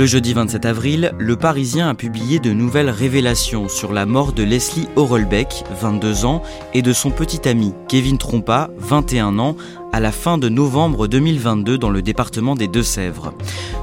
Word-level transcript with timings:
Le 0.00 0.06
jeudi 0.06 0.32
27 0.32 0.64
avril, 0.64 1.12
Le 1.18 1.36
Parisien 1.36 1.90
a 1.90 1.94
publié 1.94 2.38
de 2.38 2.54
nouvelles 2.54 2.88
révélations 2.88 3.68
sur 3.68 3.92
la 3.92 4.06
mort 4.06 4.32
de 4.32 4.42
Leslie 4.42 4.88
Horelbeck, 4.96 5.62
22 5.78 6.24
ans, 6.24 6.40
et 6.72 6.80
de 6.80 6.94
son 6.94 7.10
petit 7.10 7.46
ami 7.46 7.74
Kevin 7.86 8.16
Trompa, 8.16 8.70
21 8.78 9.38
ans, 9.38 9.56
à 9.92 10.00
la 10.00 10.10
fin 10.10 10.38
de 10.38 10.48
novembre 10.48 11.06
2022 11.06 11.76
dans 11.76 11.90
le 11.90 12.00
département 12.00 12.54
des 12.54 12.66
Deux-Sèvres. 12.66 13.34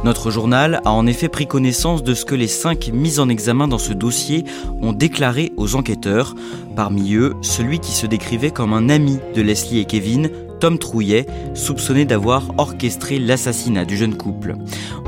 Notre 0.04 0.32
journal 0.32 0.82
a 0.86 0.92
en 0.92 1.06
effet 1.06 1.30
pris 1.30 1.46
connaissance 1.46 2.02
de 2.02 2.16
ce 2.16 2.26
que 2.26 2.34
les 2.34 2.48
cinq 2.48 2.90
mis 2.92 3.20
en 3.20 3.30
examen 3.30 3.68
dans 3.68 3.78
ce 3.78 3.94
dossier 3.94 4.44
ont 4.82 4.94
déclaré 4.94 5.54
aux 5.56 5.76
enquêteurs. 5.76 6.34
Parmi 6.76 7.14
eux, 7.14 7.36
celui 7.44 7.78
qui 7.78 7.92
se 7.92 8.08
décrivait 8.08 8.50
comme 8.50 8.74
un 8.74 8.90
ami 8.90 9.20
de 9.36 9.44
Leslie 9.44 9.82
et 9.82 9.86
Kevin, 9.86 10.32
Tom 10.60 10.78
Trouillet, 10.80 11.26
soupçonné 11.54 12.06
d'avoir 12.06 12.44
orchestré 12.58 13.20
l'assassinat 13.20 13.86
du 13.86 13.98
jeune 13.98 14.16
couple. 14.16 14.56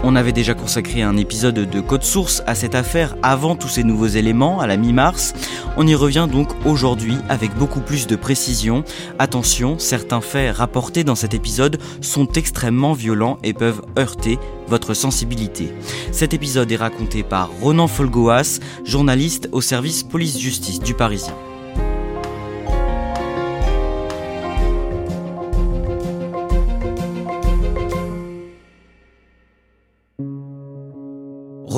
On 0.03 0.15
avait 0.15 0.31
déjà 0.31 0.53
consacré 0.53 1.01
un 1.01 1.17
épisode 1.17 1.55
de 1.69 1.81
Code 1.81 2.03
Source 2.03 2.41
à 2.47 2.55
cette 2.55 2.75
affaire 2.75 3.15
avant 3.21 3.55
tous 3.55 3.67
ces 3.67 3.83
nouveaux 3.83 4.07
éléments, 4.07 4.61
à 4.61 4.67
la 4.67 4.77
mi-mars. 4.77 5.33
On 5.77 5.87
y 5.87 5.95
revient 5.95 6.27
donc 6.31 6.49
aujourd'hui 6.65 7.15
avec 7.27 7.53
beaucoup 7.55 7.81
plus 7.81 8.07
de 8.07 8.15
précision. 8.15 8.83
Attention, 9.17 9.77
certains 9.77 10.21
faits 10.21 10.55
rapportés 10.55 11.03
dans 11.03 11.15
cet 11.15 11.33
épisode 11.33 11.79
sont 12.01 12.27
extrêmement 12.33 12.93
violents 12.93 13.37
et 13.43 13.53
peuvent 13.53 13.81
heurter 13.97 14.39
votre 14.67 14.93
sensibilité. 14.93 15.73
Cet 16.11 16.33
épisode 16.33 16.71
est 16.71 16.77
raconté 16.77 17.23
par 17.23 17.49
Ronan 17.61 17.87
Folgoas, 17.87 18.59
journaliste 18.85 19.49
au 19.51 19.61
service 19.61 20.03
police-justice 20.03 20.79
du 20.79 20.93
Parisien. 20.93 21.33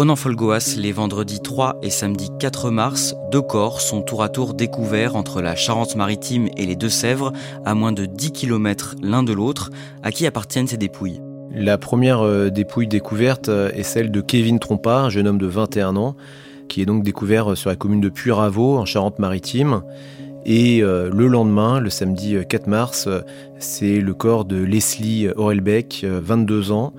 Ronan 0.01 0.15
Folgoas, 0.15 0.77
les 0.79 0.91
vendredis 0.91 1.41
3 1.41 1.77
et 1.83 1.91
samedi 1.91 2.31
4 2.39 2.71
mars, 2.71 3.13
deux 3.31 3.43
corps 3.43 3.81
sont 3.81 4.01
tour 4.01 4.23
à 4.23 4.29
tour 4.29 4.55
découverts 4.55 5.15
entre 5.15 5.43
la 5.43 5.55
Charente-Maritime 5.55 6.49
et 6.57 6.65
les 6.65 6.75
Deux-Sèvres, 6.75 7.31
à 7.65 7.75
moins 7.75 7.91
de 7.91 8.07
10 8.07 8.31
km 8.31 8.95
l'un 9.03 9.21
de 9.21 9.31
l'autre. 9.31 9.69
À 10.01 10.11
qui 10.11 10.25
appartiennent 10.25 10.65
ces 10.65 10.77
dépouilles? 10.77 11.21
La 11.53 11.77
première 11.77 12.21
euh, 12.21 12.49
dépouille 12.49 12.87
découverte 12.87 13.49
euh, 13.49 13.69
est 13.75 13.83
celle 13.83 14.09
de 14.09 14.21
Kevin 14.21 14.57
Trompa, 14.57 15.01
un 15.01 15.09
jeune 15.11 15.27
homme 15.27 15.37
de 15.37 15.45
21 15.45 15.95
ans, 15.97 16.15
qui 16.67 16.81
est 16.81 16.87
donc 16.87 17.03
découvert 17.03 17.51
euh, 17.51 17.55
sur 17.55 17.69
la 17.69 17.75
commune 17.75 18.01
de 18.01 18.09
Puyraveau, 18.09 18.79
en 18.79 18.85
Charente-Maritime. 18.85 19.83
Et 20.47 20.81
le 20.81 21.27
lendemain, 21.27 21.79
le 21.79 21.91
samedi 21.91 22.35
4 22.49 22.65
mars, 22.65 23.07
c'est 23.59 24.01
le 24.01 24.13
corps 24.15 24.43
de 24.43 24.55
Leslie 24.55 25.27
Orelbeck, 25.35 26.03
22 26.03 26.71
ans, 26.71 26.93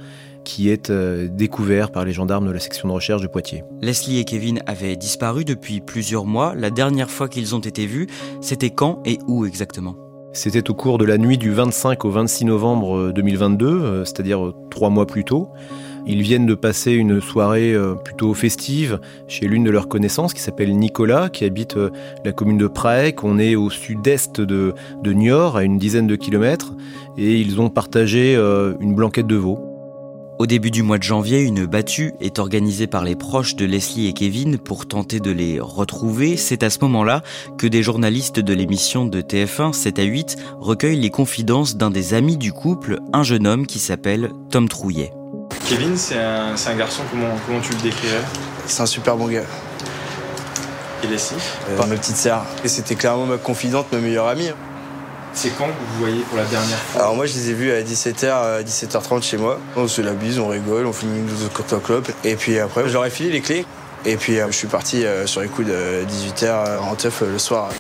qui 0.44 0.69
est 0.69 0.91
euh, 0.91 1.28
découvert 1.30 1.91
par 1.91 2.04
les 2.04 2.12
gendarmes 2.12 2.47
de 2.47 2.53
la 2.53 2.60
section 2.60 2.88
de 2.88 2.92
recherche 2.92 3.22
de 3.22 3.26
Poitiers. 3.26 3.64
Leslie 3.80 4.19
et 4.19 4.25
Kevin 4.25 4.60
avaient 4.66 4.97
disparu 4.97 5.44
depuis 5.44 5.80
plusieurs 5.80 6.25
mois. 6.25 6.54
La 6.56 6.70
dernière 6.70 7.10
fois 7.10 7.28
qu'ils 7.28 7.54
ont 7.54 7.60
été 7.60 7.86
vus, 7.86 8.06
c'était 8.41 8.70
quand 8.70 9.00
et 9.04 9.19
où 9.26 9.47
exactement? 9.47 9.97
C'était 10.34 10.70
au 10.70 10.75
cours 10.75 10.97
de 10.97 11.04
la 11.04 11.19
nuit 11.19 11.36
du 11.36 11.53
25 11.53 12.06
au 12.06 12.10
26 12.10 12.47
novembre 12.47 13.12
2022, 13.12 13.66
euh, 13.66 13.70
euh, 13.70 14.04
c'est-à-dire 14.04 14.53
trois 14.70 14.88
mois 14.88 15.06
plus 15.06 15.25
tôt. 15.25 15.50
Ils 16.06 16.22
viennent 16.22 16.47
de 16.47 16.54
passer 16.54 16.92
une 16.92 17.20
soirée 17.20 17.76
plutôt 18.04 18.34
festive 18.34 18.98
chez 19.28 19.47
l'une 19.47 19.62
de 19.62 19.70
leurs 19.70 19.86
connaissances 19.86 20.34
qui 20.34 20.41
s'appelle 20.41 20.76
Nicolas, 20.76 21.28
qui 21.28 21.44
habite 21.44 21.76
la 22.24 22.32
commune 22.32 22.59
de 22.59 22.66
Praec. 22.66 23.22
On 23.22 23.38
est 23.38 23.54
au 23.54 23.70
sud-est 23.70 24.41
de, 24.41 24.74
de 25.00 25.12
Niort, 25.12 25.56
à 25.56 25.62
une 25.62 25.78
dizaine 25.78 26.09
de 26.09 26.16
kilomètres, 26.16 26.72
et 27.16 27.36
ils 27.36 27.60
ont 27.60 27.70
partagé 27.70 28.34
une 28.34 28.97
blanquette 28.97 29.28
de 29.28 29.36
veau. 29.36 29.72
Au 30.38 30.47
début 30.47 30.70
du 30.70 30.82
mois 30.82 30.98
de 30.98 31.03
janvier, 31.03 31.41
une 31.41 31.66
battue 31.66 32.15
est 32.20 32.38
organisée 32.38 32.87
par 32.87 33.04
les 33.04 33.15
proches 33.15 33.54
de 33.54 33.65
Leslie 33.65 34.09
et 34.09 34.12
Kevin 34.12 34.59
pour 34.59 34.87
tenter 34.87 35.20
de 35.20 35.31
les 35.31 35.60
retrouver. 35.60 36.37
C'est 36.37 36.62
à 36.62 36.70
ce 36.70 36.78
moment-là 36.81 37.22
que 37.59 37.66
des 37.66 37.82
journalistes 37.82 38.41
de 38.41 38.54
l'émission 38.54 39.04
de 39.04 39.21
TF1 39.21 39.72
7 39.72 39.98
à 39.98 40.03
8 40.03 40.37
recueillent 40.59 41.00
les 41.00 41.10
confidences 41.10 41.76
d'un 41.76 41.91
des 41.91 42.15
amis 42.15 42.38
du 42.38 42.53
couple, 42.53 42.98
un 43.12 43.22
jeune 43.22 43.47
homme 43.47 43.66
qui 43.66 43.78
s'appelle 43.78 44.31
Tom 44.50 44.69
Trouillet. 44.69 45.12
Kevin, 45.69 45.97
c'est 45.97 46.19
un, 46.19 46.76
garçon, 46.76 47.03
comment, 47.10 47.37
comment 47.47 47.60
tu 47.60 47.72
le 47.75 47.82
décrirais? 47.82 48.22
C'est 48.66 48.82
un 48.82 48.87
super 48.87 49.16
bon 49.16 49.28
gars. 49.28 49.44
Et 51.04 51.06
Leslie? 51.06 51.37
Euh, 51.69 51.76
Ma 51.78 51.97
petite 51.97 52.16
sœur. 52.16 52.44
Et 52.65 52.69
c'était 52.69 52.94
clairement 52.94 53.26
ma 53.26 53.37
confidente, 53.37 53.87
ma 53.92 53.98
meilleure 53.98 54.28
amie. 54.28 54.50
C'est 55.34 55.50
quand 55.56 55.66
que 55.66 55.70
vous 55.70 55.98
voyez 56.00 56.22
pour 56.22 56.37
la 56.37 56.44
dernière 56.44 56.78
fois 56.78 57.03
Alors 57.03 57.16
moi 57.16 57.26
je 57.26 57.34
les 57.34 57.50
ai 57.50 57.54
vus 57.54 57.72
à 57.72 57.82
17h, 57.82 58.62
17h30 58.65 59.22
chez 59.22 59.38
moi. 59.38 59.59
On 59.76 59.88
se 59.88 60.03
la 60.03 60.12
bise, 60.12 60.38
on 60.38 60.48
rigole, 60.48 60.87
on 60.87 60.93
fume 60.93 61.16
une 61.16 61.26
douze 61.26 61.44
de. 61.44 62.03
Et 62.25 62.37
puis 62.37 62.59
après, 62.59 62.88
j'aurais 62.88 63.10
filé 63.10 63.31
les 63.31 63.41
clés. 63.41 63.65
Et 64.04 64.16
puis 64.16 64.38
euh, 64.38 64.47
je 64.48 64.56
suis 64.56 64.69
parti 64.69 65.04
euh, 65.04 65.26
sur 65.26 65.41
les 65.41 65.48
coups 65.48 65.69
de 65.69 66.04
18h 66.04 66.78
en 66.81 66.94
teuf 66.94 67.22
le 67.22 67.38
soir. 67.38 67.71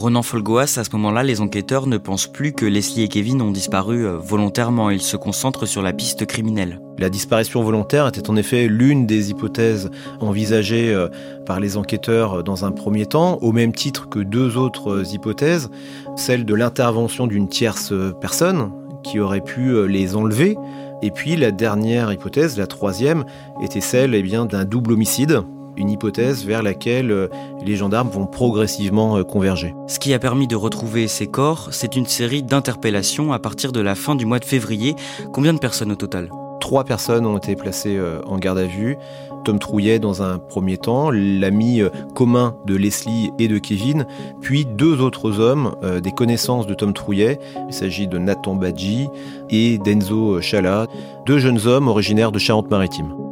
Ronan 0.00 0.22
Folgoas, 0.22 0.78
à 0.78 0.84
ce 0.84 0.88
moment-là, 0.92 1.22
les 1.22 1.42
enquêteurs 1.42 1.86
ne 1.86 1.98
pensent 1.98 2.26
plus 2.26 2.52
que 2.54 2.64
Leslie 2.64 3.02
et 3.02 3.08
Kevin 3.08 3.42
ont 3.42 3.50
disparu 3.50 4.06
euh, 4.06 4.16
volontairement. 4.16 4.88
Ils 4.88 5.02
se 5.02 5.18
concentrent 5.18 5.66
sur 5.66 5.82
la 5.82 5.92
piste 5.92 6.24
criminelle. 6.24 6.80
La 6.98 7.10
disparition 7.10 7.62
volontaire 7.62 8.06
était 8.06 8.30
en 8.30 8.36
effet 8.36 8.66
l'une 8.66 9.06
des 9.06 9.28
hypothèses 9.30 9.90
envisagées 10.20 10.90
euh, 10.94 11.08
par 11.44 11.60
les 11.60 11.76
enquêteurs 11.76 12.38
euh, 12.38 12.42
dans 12.42 12.64
un 12.64 12.70
premier 12.70 13.04
temps, 13.04 13.36
au 13.42 13.52
même 13.52 13.74
titre 13.74 14.08
que 14.08 14.20
deux 14.20 14.56
autres 14.56 15.12
hypothèses, 15.12 15.68
celle 16.16 16.46
de 16.46 16.54
l'intervention 16.54 17.26
d'une 17.26 17.50
tierce 17.50 17.92
personne 18.22 18.72
qui 19.04 19.20
aurait 19.20 19.42
pu 19.42 19.86
les 19.86 20.16
enlever, 20.16 20.56
et 21.02 21.10
puis 21.10 21.36
la 21.36 21.50
dernière 21.50 22.10
hypothèse, 22.10 22.58
la 22.58 22.66
troisième, 22.66 23.24
était 23.62 23.82
celle 23.82 24.14
eh 24.14 24.22
d'un 24.22 24.64
double 24.64 24.92
homicide, 24.92 25.42
une 25.80 25.90
hypothèse 25.90 26.44
vers 26.44 26.62
laquelle 26.62 27.10
euh, 27.10 27.28
les 27.64 27.74
gendarmes 27.74 28.10
vont 28.10 28.26
progressivement 28.26 29.16
euh, 29.16 29.24
converger. 29.24 29.74
Ce 29.88 29.98
qui 29.98 30.12
a 30.14 30.18
permis 30.18 30.46
de 30.46 30.54
retrouver 30.54 31.08
ces 31.08 31.26
corps, 31.26 31.68
c'est 31.72 31.96
une 31.96 32.06
série 32.06 32.42
d'interpellations 32.42 33.32
à 33.32 33.38
partir 33.38 33.72
de 33.72 33.80
la 33.80 33.94
fin 33.94 34.14
du 34.14 34.26
mois 34.26 34.38
de 34.38 34.44
février. 34.44 34.94
Combien 35.32 35.54
de 35.54 35.58
personnes 35.58 35.90
au 35.90 35.96
total? 35.96 36.30
Trois 36.60 36.84
personnes 36.84 37.24
ont 37.24 37.38
été 37.38 37.56
placées 37.56 37.96
euh, 37.96 38.20
en 38.26 38.38
garde 38.38 38.58
à 38.58 38.66
vue. 38.66 38.96
Tom 39.42 39.58
Trouillet 39.58 39.98
dans 39.98 40.22
un 40.22 40.38
premier 40.38 40.76
temps, 40.76 41.10
l'ami 41.10 41.80
commun 42.14 42.54
de 42.66 42.76
Leslie 42.76 43.30
et 43.38 43.48
de 43.48 43.56
Kevin, 43.56 44.04
puis 44.42 44.66
deux 44.66 45.00
autres 45.00 45.40
hommes, 45.40 45.74
des 46.02 46.12
connaissances 46.12 46.66
de 46.66 46.74
Tom 46.74 46.92
Trouillet. 46.92 47.38
Il 47.66 47.72
s'agit 47.72 48.06
de 48.06 48.18
Nathan 48.18 48.54
Badji 48.54 49.08
et 49.48 49.78
d'Enzo 49.78 50.42
Chala, 50.42 50.88
deux 51.24 51.38
jeunes 51.38 51.66
hommes 51.66 51.88
originaires 51.88 52.32
de 52.32 52.38
Charente-Maritime. 52.38 53.29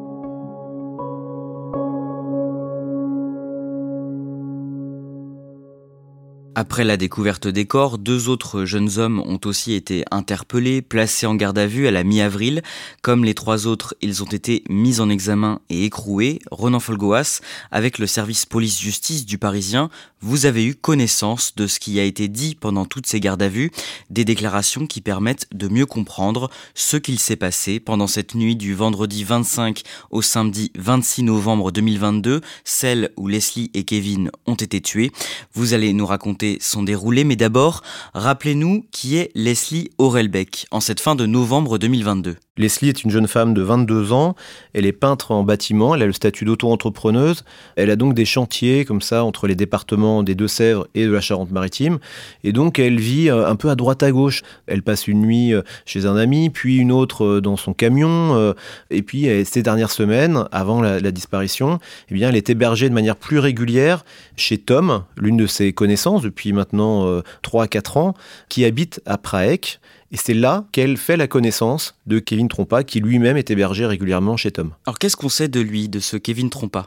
Après 6.61 6.83
la 6.83 6.97
découverte 6.97 7.47
des 7.47 7.67
corps, 7.67 7.99
deux 7.99 8.29
autres 8.29 8.65
jeunes 8.65 8.99
hommes 8.99 9.21
ont 9.21 9.39
aussi 9.45 9.75
été 9.75 10.05
interpellés, 10.11 10.83
placés 10.83 11.25
en 11.25 11.37
garde 11.37 11.57
à 11.57 11.69
vue 11.69 11.87
à 11.87 11.93
la 11.93 12.03
mi-avril. 12.03 12.63
Comme 13.01 13.25
les 13.25 13.35
trois 13.35 13.69
autres, 13.69 13.95
ils 14.03 14.25
ont 14.25 14.27
été 14.27 14.65
mis 14.69 14.99
en 14.99 15.09
examen 15.09 15.61
et 15.71 15.85
écroués. 15.85 16.41
Ronan 16.51 16.81
Folgoas, 16.81 17.43
avec 17.71 18.01
le 18.01 18.09
service 18.09 18.45
police-justice 18.45 19.25
du 19.25 19.39
Parisien, 19.39 19.89
vous 20.21 20.47
avez 20.47 20.65
eu 20.65 20.75
connaissance 20.75 21.55
de 21.55 21.69
ce 21.69 21.79
qui 21.79 22.01
a 22.01 22.03
été 22.03 22.27
dit 22.27 22.57
pendant 22.57 22.87
toutes 22.87 23.07
ces 23.07 23.21
gardes 23.21 23.43
à 23.43 23.49
vue, 23.49 23.71
des 24.11 24.25
déclarations 24.25 24.89
qui 24.89 25.01
permettent 25.01 25.47
de 25.55 25.69
mieux 25.69 25.87
comprendre 25.87 26.51
ce 26.75 26.97
qu'il 26.97 27.21
s'est 27.21 27.37
passé 27.37 27.79
pendant 27.79 28.09
cette 28.09 28.35
nuit 28.35 28.57
du 28.57 28.75
vendredi 28.75 29.23
25 29.23 29.83
au 30.11 30.23
samedi 30.23 30.73
26 30.77 31.23
novembre 31.23 31.71
2022, 31.71 32.41
celle 32.65 33.13
où 33.17 33.29
Leslie 33.29 33.71
et 33.75 33.85
Kevin 33.85 34.33
ont 34.47 34.57
été 34.57 34.81
tués. 34.81 35.13
Vous 35.55 35.73
allez 35.73 35.93
nous 35.93 36.07
raconter 36.07 36.48
sont 36.61 36.83
déroulés, 36.83 37.25
mais 37.25 37.37
d'abord, 37.37 37.83
rappelez-nous 38.15 38.87
qui 38.91 39.17
est 39.17 39.31
Leslie 39.35 39.91
Aurelbeck 39.99 40.67
en 40.71 40.81
cette 40.81 41.01
fin 41.01 41.15
de 41.15 41.27
novembre 41.27 41.77
2022. 41.77 42.37
Leslie 42.59 42.89
est 42.89 43.05
une 43.05 43.11
jeune 43.11 43.29
femme 43.29 43.55
de 43.55 43.63
22 43.63 44.13
ans, 44.13 44.35
elle 44.75 44.85
est 44.85 44.93
peintre 44.93 45.31
en 45.31 45.45
bâtiment, 45.45 45.95
elle 45.95 46.03
a 46.03 46.07
le 46.07 46.13
statut 46.13 46.45
d'auto-entrepreneuse, 46.45 47.45
elle 47.77 47.89
a 47.89 47.97
donc 47.97 48.15
des 48.15 48.25
chantiers 48.25 48.85
comme 48.85 49.01
ça 49.01 49.25
entre 49.25 49.47
les 49.47 49.55
départements 49.55 50.25
des 50.25 50.35
Deux-Sèvres 50.35 50.89
et 50.95 51.07
de 51.07 51.11
la 51.11 51.21
Charente-Maritime, 51.21 51.99
et 52.43 52.53
donc 52.53 52.81
elle 52.81 52.99
vit 52.99 53.31
euh, 53.31 53.49
un 53.49 53.55
peu 53.55 53.71
à 53.71 53.77
droite 53.77 54.03
à 54.03 54.11
gauche. 54.11 54.43
Elle 54.67 54.83
passe 54.83 55.07
une 55.07 55.21
nuit 55.21 55.55
euh, 55.55 55.63
chez 55.87 56.05
un 56.05 56.17
ami, 56.17 56.51
puis 56.51 56.79
une 56.79 56.91
autre 56.91 57.25
euh, 57.25 57.41
dans 57.41 57.57
son 57.57 57.73
camion, 57.73 58.55
et 58.91 59.03
puis 59.03 59.29
ces 59.45 59.63
dernières 59.63 59.91
semaines, 59.91 60.45
avant 60.51 60.81
la, 60.83 61.11
disparition, 61.13 61.79
eh 62.11 62.15
bien, 62.15 62.29
elle 62.29 62.37
est 62.37 62.51
hébergée 62.51 62.89
de 62.89 62.95
manière 62.95 63.17
plus 63.17 63.39
régulière 63.39 64.05
chez 64.37 64.59
Tom, 64.59 65.05
l'une 65.17 65.37
de 65.37 65.47
ses 65.47 65.73
connaissances 65.73 66.23
depuis 66.23 66.53
maintenant 66.53 67.23
3 67.43 67.65
à 67.65 67.69
4 67.69 67.97
ans, 67.97 68.15
qui 68.49 68.65
habite 68.65 69.01
à 69.07 69.17
Praek. 69.19 69.81
Et 70.11 70.17
c'est 70.17 70.35
là 70.35 70.65
qu'elle 70.73 70.97
fait 70.97 71.17
la 71.17 71.27
connaissance 71.27 71.95
de 72.07 72.19
Kevin 72.19 72.49
Trompa, 72.49 72.83
qui 72.83 73.01
lui-même 73.01 73.37
est 73.37 73.51
hébergé 73.51 73.85
régulièrement 73.85 74.37
chez 74.37 74.51
Tom. 74.51 74.73
Alors 74.87 74.99
qu'est-ce 74.99 75.17
qu'on 75.17 75.29
sait 75.29 75.49
de 75.49 75.61
lui, 75.61 75.89
de 75.89 76.01
ce 76.01 76.17
Kevin 76.17 76.49
Trompa? 76.49 76.87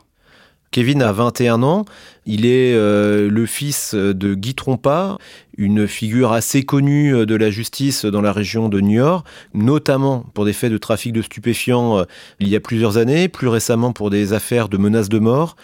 Kevin 0.71 1.03
a 1.03 1.11
21 1.11 1.63
ans, 1.63 1.85
il 2.25 2.45
est 2.45 2.73
euh, 2.75 3.29
le 3.29 3.45
fils 3.45 3.95
de 3.95 4.35
Guy 4.35 4.53
Trompa, 4.53 5.17
une 5.57 5.87
figure 5.87 6.31
assez 6.31 6.63
connue 6.63 7.15
euh, 7.15 7.25
de 7.25 7.35
la 7.35 7.49
justice 7.49 8.05
dans 8.05 8.21
la 8.21 8.31
région 8.31 8.69
de 8.69 8.79
New 8.79 8.97
York, 8.97 9.25
notamment 9.53 10.25
pour 10.33 10.45
des 10.45 10.53
faits 10.53 10.71
de 10.71 10.77
trafic 10.77 11.13
de 11.13 11.21
stupéfiants 11.21 11.99
euh, 11.99 12.03
il 12.39 12.47
y 12.47 12.55
a 12.55 12.59
plusieurs 12.59 12.97
années, 12.97 13.27
plus 13.27 13.47
récemment 13.47 13.91
pour 13.91 14.09
des 14.09 14.33
affaires 14.33 14.69
de 14.69 14.77
menaces 14.77 15.09
de 15.09 15.19
mort. 15.19 15.55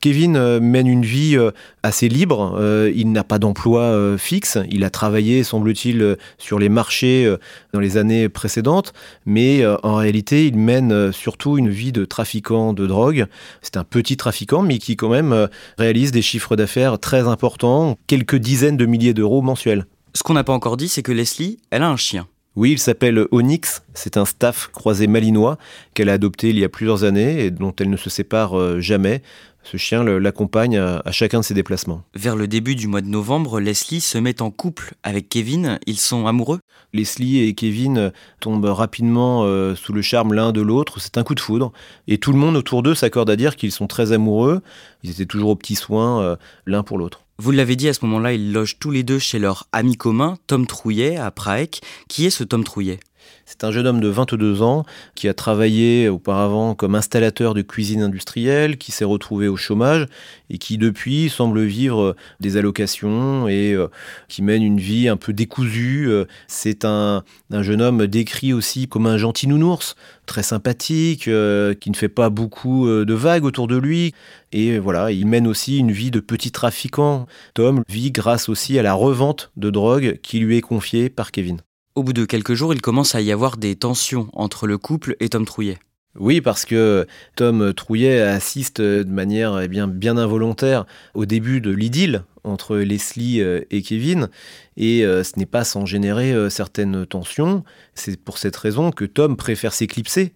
Kevin 0.00 0.58
mène 0.58 0.86
une 0.86 1.06
vie 1.06 1.38
assez 1.82 2.10
libre, 2.10 2.60
il 2.94 3.12
n'a 3.12 3.24
pas 3.24 3.38
d'emploi 3.38 4.18
fixe, 4.18 4.58
il 4.70 4.84
a 4.84 4.90
travaillé, 4.90 5.42
semble-t-il, 5.42 6.18
sur 6.36 6.58
les 6.58 6.68
marchés 6.68 7.34
dans 7.72 7.80
les 7.80 7.96
années 7.96 8.28
précédentes, 8.28 8.92
mais 9.24 9.64
en 9.82 9.94
réalité, 9.94 10.46
il 10.46 10.58
mène 10.58 11.12
surtout 11.12 11.56
une 11.56 11.70
vie 11.70 11.92
de 11.92 12.04
trafiquant 12.04 12.74
de 12.74 12.86
drogue. 12.86 13.24
C'est 13.62 13.78
un 13.78 13.84
petit 13.84 14.18
trafiquant, 14.18 14.60
mais 14.60 14.76
qui 14.76 14.96
quand 14.96 15.08
même 15.08 15.48
réalise 15.78 16.12
des 16.16 16.22
chiffres 16.22 16.56
d'affaires 16.56 16.98
très 16.98 17.28
importants, 17.28 17.98
quelques 18.06 18.36
dizaines 18.36 18.78
de 18.78 18.86
milliers 18.86 19.12
d'euros 19.12 19.42
mensuel. 19.42 19.84
Ce 20.14 20.22
qu'on 20.22 20.32
n'a 20.32 20.44
pas 20.44 20.54
encore 20.54 20.78
dit, 20.78 20.88
c'est 20.88 21.02
que 21.02 21.12
Leslie, 21.12 21.58
elle 21.70 21.82
a 21.82 21.90
un 21.90 21.98
chien. 21.98 22.26
Oui, 22.54 22.72
il 22.72 22.78
s'appelle 22.78 23.26
Onyx. 23.32 23.82
C'est 23.92 24.16
un 24.16 24.24
staff 24.24 24.70
croisé 24.72 25.08
malinois 25.08 25.58
qu'elle 25.92 26.08
a 26.08 26.14
adopté 26.14 26.48
il 26.48 26.58
y 26.58 26.64
a 26.64 26.70
plusieurs 26.70 27.04
années 27.04 27.44
et 27.44 27.50
dont 27.50 27.74
elle 27.78 27.90
ne 27.90 27.98
se 27.98 28.08
sépare 28.08 28.58
euh, 28.58 28.80
jamais. 28.80 29.20
Ce 29.68 29.78
chien 29.78 30.04
l'accompagne 30.04 30.78
à, 30.78 31.10
chacun 31.10 31.40
de 31.40 31.44
ses 31.44 31.52
déplacements. 31.52 32.02
Vers 32.14 32.36
le 32.36 32.46
début 32.46 32.76
du 32.76 32.86
mois 32.86 33.00
de 33.00 33.08
novembre, 33.08 33.58
Leslie 33.58 34.00
se 34.00 34.16
met 34.16 34.40
en 34.40 34.52
couple 34.52 34.94
avec 35.02 35.28
Kevin. 35.28 35.80
Ils 35.86 35.98
sont 35.98 36.28
amoureux? 36.28 36.60
Leslie 36.92 37.40
et 37.42 37.52
Kevin 37.52 38.12
tombent 38.38 38.66
rapidement 38.66 39.42
euh, 39.42 39.74
sous 39.74 39.92
le 39.92 40.02
charme 40.02 40.34
l'un 40.34 40.52
de 40.52 40.60
l'autre. 40.60 41.00
C'est 41.00 41.18
un 41.18 41.24
coup 41.24 41.34
de 41.34 41.40
foudre. 41.40 41.72
Et 42.06 42.18
tout 42.18 42.30
le 42.30 42.38
monde 42.38 42.54
autour 42.54 42.84
d'eux 42.84 42.94
s'accorde 42.94 43.28
à 43.28 43.34
dire 43.34 43.56
qu'ils 43.56 43.72
sont 43.72 43.88
très 43.88 44.12
amoureux. 44.12 44.62
Ils 45.02 45.10
étaient 45.10 45.26
toujours 45.26 45.50
aux 45.50 45.56
petits 45.56 45.74
soins 45.74 46.22
euh, 46.22 46.36
l'un 46.64 46.84
pour 46.84 46.96
l'autre. 46.96 47.22
Vous 47.38 47.50
l'avez 47.50 47.74
dit, 47.74 47.88
à 47.88 47.92
ce 47.92 48.04
moment-là, 48.04 48.34
ils 48.34 48.52
logent 48.52 48.78
tous 48.78 48.92
les 48.92 49.02
deux 49.02 49.18
chez 49.18 49.40
leur 49.40 49.66
ami 49.72 49.96
commun, 49.96 50.38
Tom 50.46 50.66
Trouillet, 50.66 51.16
à 51.16 51.32
Praek. 51.32 51.80
Qui 52.08 52.24
est 52.24 52.30
ce 52.30 52.44
Tom 52.44 52.62
Trouillet? 52.62 53.00
C'est 53.44 53.64
un 53.64 53.70
jeune 53.70 53.86
homme 53.86 54.00
de 54.00 54.08
22 54.08 54.62
ans 54.62 54.84
qui 55.14 55.28
a 55.28 55.34
travaillé 55.34 56.08
auparavant 56.08 56.74
comme 56.74 56.94
installateur 56.94 57.54
de 57.54 57.62
cuisine 57.62 58.02
industrielle, 58.02 58.76
qui 58.76 58.92
s'est 58.92 59.04
retrouvé 59.04 59.48
au 59.48 59.56
chômage 59.56 60.06
et 60.50 60.58
qui 60.58 60.78
depuis 60.78 61.28
semble 61.28 61.62
vivre 61.62 62.16
des 62.40 62.56
allocations 62.56 63.48
et 63.48 63.72
euh, 63.72 63.88
qui 64.28 64.42
mène 64.42 64.62
une 64.62 64.80
vie 64.80 65.08
un 65.08 65.16
peu 65.16 65.32
décousue. 65.32 66.10
C'est 66.48 66.84
un, 66.84 67.22
jeune 67.50 67.82
homme 67.82 68.06
décrit 68.06 68.52
aussi 68.52 68.88
comme 68.88 69.06
un 69.06 69.18
gentil 69.18 69.46
nounours, 69.46 69.94
très 70.26 70.42
sympathique, 70.42 71.28
euh, 71.28 71.74
qui 71.74 71.90
ne 71.90 71.96
fait 71.96 72.08
pas 72.08 72.30
beaucoup 72.30 72.86
euh, 72.86 73.04
de 73.04 73.14
vagues 73.14 73.44
autour 73.44 73.66
de 73.68 73.76
lui. 73.76 74.14
Et 74.52 74.78
voilà, 74.78 75.12
il 75.12 75.26
mène 75.26 75.46
aussi 75.46 75.78
une 75.78 75.92
vie 75.92 76.10
de 76.10 76.20
petit 76.20 76.50
trafiquant. 76.50 77.26
Tom 77.54 77.82
vit 77.88 78.10
grâce 78.10 78.48
aussi 78.48 78.78
à 78.78 78.82
la 78.82 78.94
revente 78.94 79.50
de 79.56 79.70
drogue 79.70 80.18
qui 80.22 80.38
lui 80.38 80.56
est 80.56 80.62
confiée 80.62 81.08
par 81.08 81.32
Kevin. 81.32 81.60
Au 81.96 82.02
bout 82.02 82.12
de 82.12 82.26
quelques 82.26 82.52
jours, 82.52 82.74
il 82.74 82.82
commence 82.82 83.14
à 83.14 83.22
y 83.22 83.32
avoir 83.32 83.56
des 83.56 83.74
tensions 83.74 84.28
entre 84.34 84.66
le 84.66 84.76
couple 84.76 85.16
et 85.18 85.30
Tom 85.30 85.46
Trouillet. 85.46 85.78
Oui, 86.18 86.42
parce 86.42 86.66
que 86.66 87.06
Tom 87.36 87.72
Trouillet 87.72 88.20
assiste 88.20 88.82
de 88.82 89.10
manière 89.10 89.58
eh 89.60 89.68
bien, 89.68 89.88
bien 89.88 90.18
involontaire 90.18 90.84
au 91.14 91.24
début 91.24 91.62
de 91.62 91.70
l'idylle 91.70 92.24
entre 92.44 92.76
Leslie 92.76 93.40
euh, 93.40 93.62
et 93.70 93.80
Kevin, 93.80 94.28
et 94.76 95.06
euh, 95.06 95.24
ce 95.24 95.38
n'est 95.38 95.46
pas 95.46 95.64
sans 95.64 95.86
générer 95.86 96.32
euh, 96.32 96.50
certaines 96.50 97.06
tensions. 97.06 97.64
C'est 97.94 98.20
pour 98.20 98.36
cette 98.36 98.56
raison 98.56 98.90
que 98.90 99.06
Tom 99.06 99.34
préfère 99.38 99.72
s'éclipser 99.72 100.34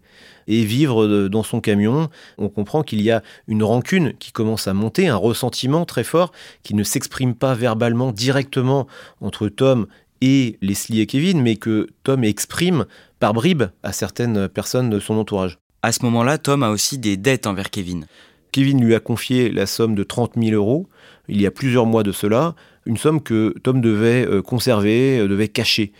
et 0.49 0.65
vivre 0.65 1.29
dans 1.29 1.43
son 1.43 1.61
camion. 1.61 2.09
On 2.39 2.49
comprend 2.49 2.83
qu'il 2.83 3.03
y 3.03 3.11
a 3.11 3.23
une 3.47 3.63
rancune 3.63 4.15
qui 4.19 4.33
commence 4.33 4.67
à 4.67 4.73
monter, 4.73 5.09
un 5.09 5.17
ressentiment 5.17 5.85
très 5.85 6.05
fort 6.05 6.33
qui 6.63 6.75
ne 6.75 6.83
s'exprime 6.83 7.35
pas 7.35 7.55
verbalement 7.55 8.13
directement 8.13 8.87
entre 9.21 9.49
Tom 9.49 9.87
et 10.21 10.59
Leslie 10.61 11.01
et 11.01 11.07
Kevin, 11.07 11.41
mais 11.43 11.57
que 11.57 11.87
Tom 12.03 12.25
exprime 12.25 12.87
par 13.19 13.33
bribes 13.33 13.65
à 13.83 13.93
certaines 13.93 14.49
personnes 14.49 14.91
de 14.91 15.01
son 15.01 15.15
entourage. 15.15 15.59
À 15.83 15.93
ce 15.93 16.05
moment-là, 16.05 16.39
Tom 16.39 16.63
a 16.63 16.71
aussi 16.71 16.99
des 16.99 17.17
dettes 17.17 17.47
envers 17.47 17.71
Kevin. 17.71 18.07
Kevin 18.53 18.85
lui 18.85 18.95
a 18.95 19.01
confié 19.01 19.51
la 19.51 19.67
somme 19.67 19.95
de 19.95 20.03
30 20.03 20.33
000 20.37 20.55
euros, 20.55 20.89
il 21.29 21.41
y 21.41 21.47
a 21.47 21.51
plusieurs 21.51 21.87
mois 21.87 22.03
de 22.03 22.13
cela, 22.13 22.55
une 22.87 22.97
somme 22.97 23.23
que 23.23 23.55
Tom 23.63 23.81
devait 23.81 24.27
euh, 24.27 24.43
conserver, 24.43 25.21
euh, 25.21 25.29
devait 25.29 25.49
cacher. 25.49 25.93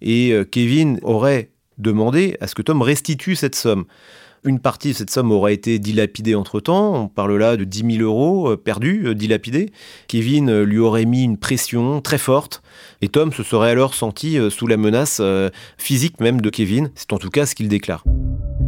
Et 0.00 0.32
euh, 0.32 0.44
Kevin 0.44 0.98
aurait 1.02 1.50
demandé 1.76 2.36
à 2.40 2.46
ce 2.46 2.54
que 2.54 2.62
Tom 2.62 2.82
restitue 2.82 3.36
cette 3.36 3.54
somme. 3.54 3.84
Une 4.44 4.60
partie 4.60 4.92
de 4.92 4.96
cette 4.96 5.10
somme 5.10 5.32
aurait 5.32 5.54
été 5.54 5.78
dilapidée 5.78 6.34
entre-temps, 6.34 7.04
on 7.04 7.08
parle 7.08 7.36
là 7.36 7.56
de 7.56 7.64
10 7.64 7.96
000 7.96 8.02
euros 8.02 8.56
perdus, 8.56 9.14
dilapidés. 9.14 9.70
Kevin 10.06 10.62
lui 10.62 10.78
aurait 10.78 11.04
mis 11.04 11.24
une 11.24 11.38
pression 11.38 12.00
très 12.00 12.18
forte, 12.18 12.62
et 13.02 13.08
Tom 13.08 13.32
se 13.32 13.42
serait 13.42 13.70
alors 13.70 13.94
senti 13.94 14.38
sous 14.50 14.66
la 14.66 14.76
menace 14.76 15.20
physique 15.76 16.20
même 16.20 16.40
de 16.40 16.50
Kevin, 16.50 16.90
c'est 16.94 17.12
en 17.12 17.18
tout 17.18 17.30
cas 17.30 17.46
ce 17.46 17.54
qu'il 17.54 17.68
déclare. 17.68 18.04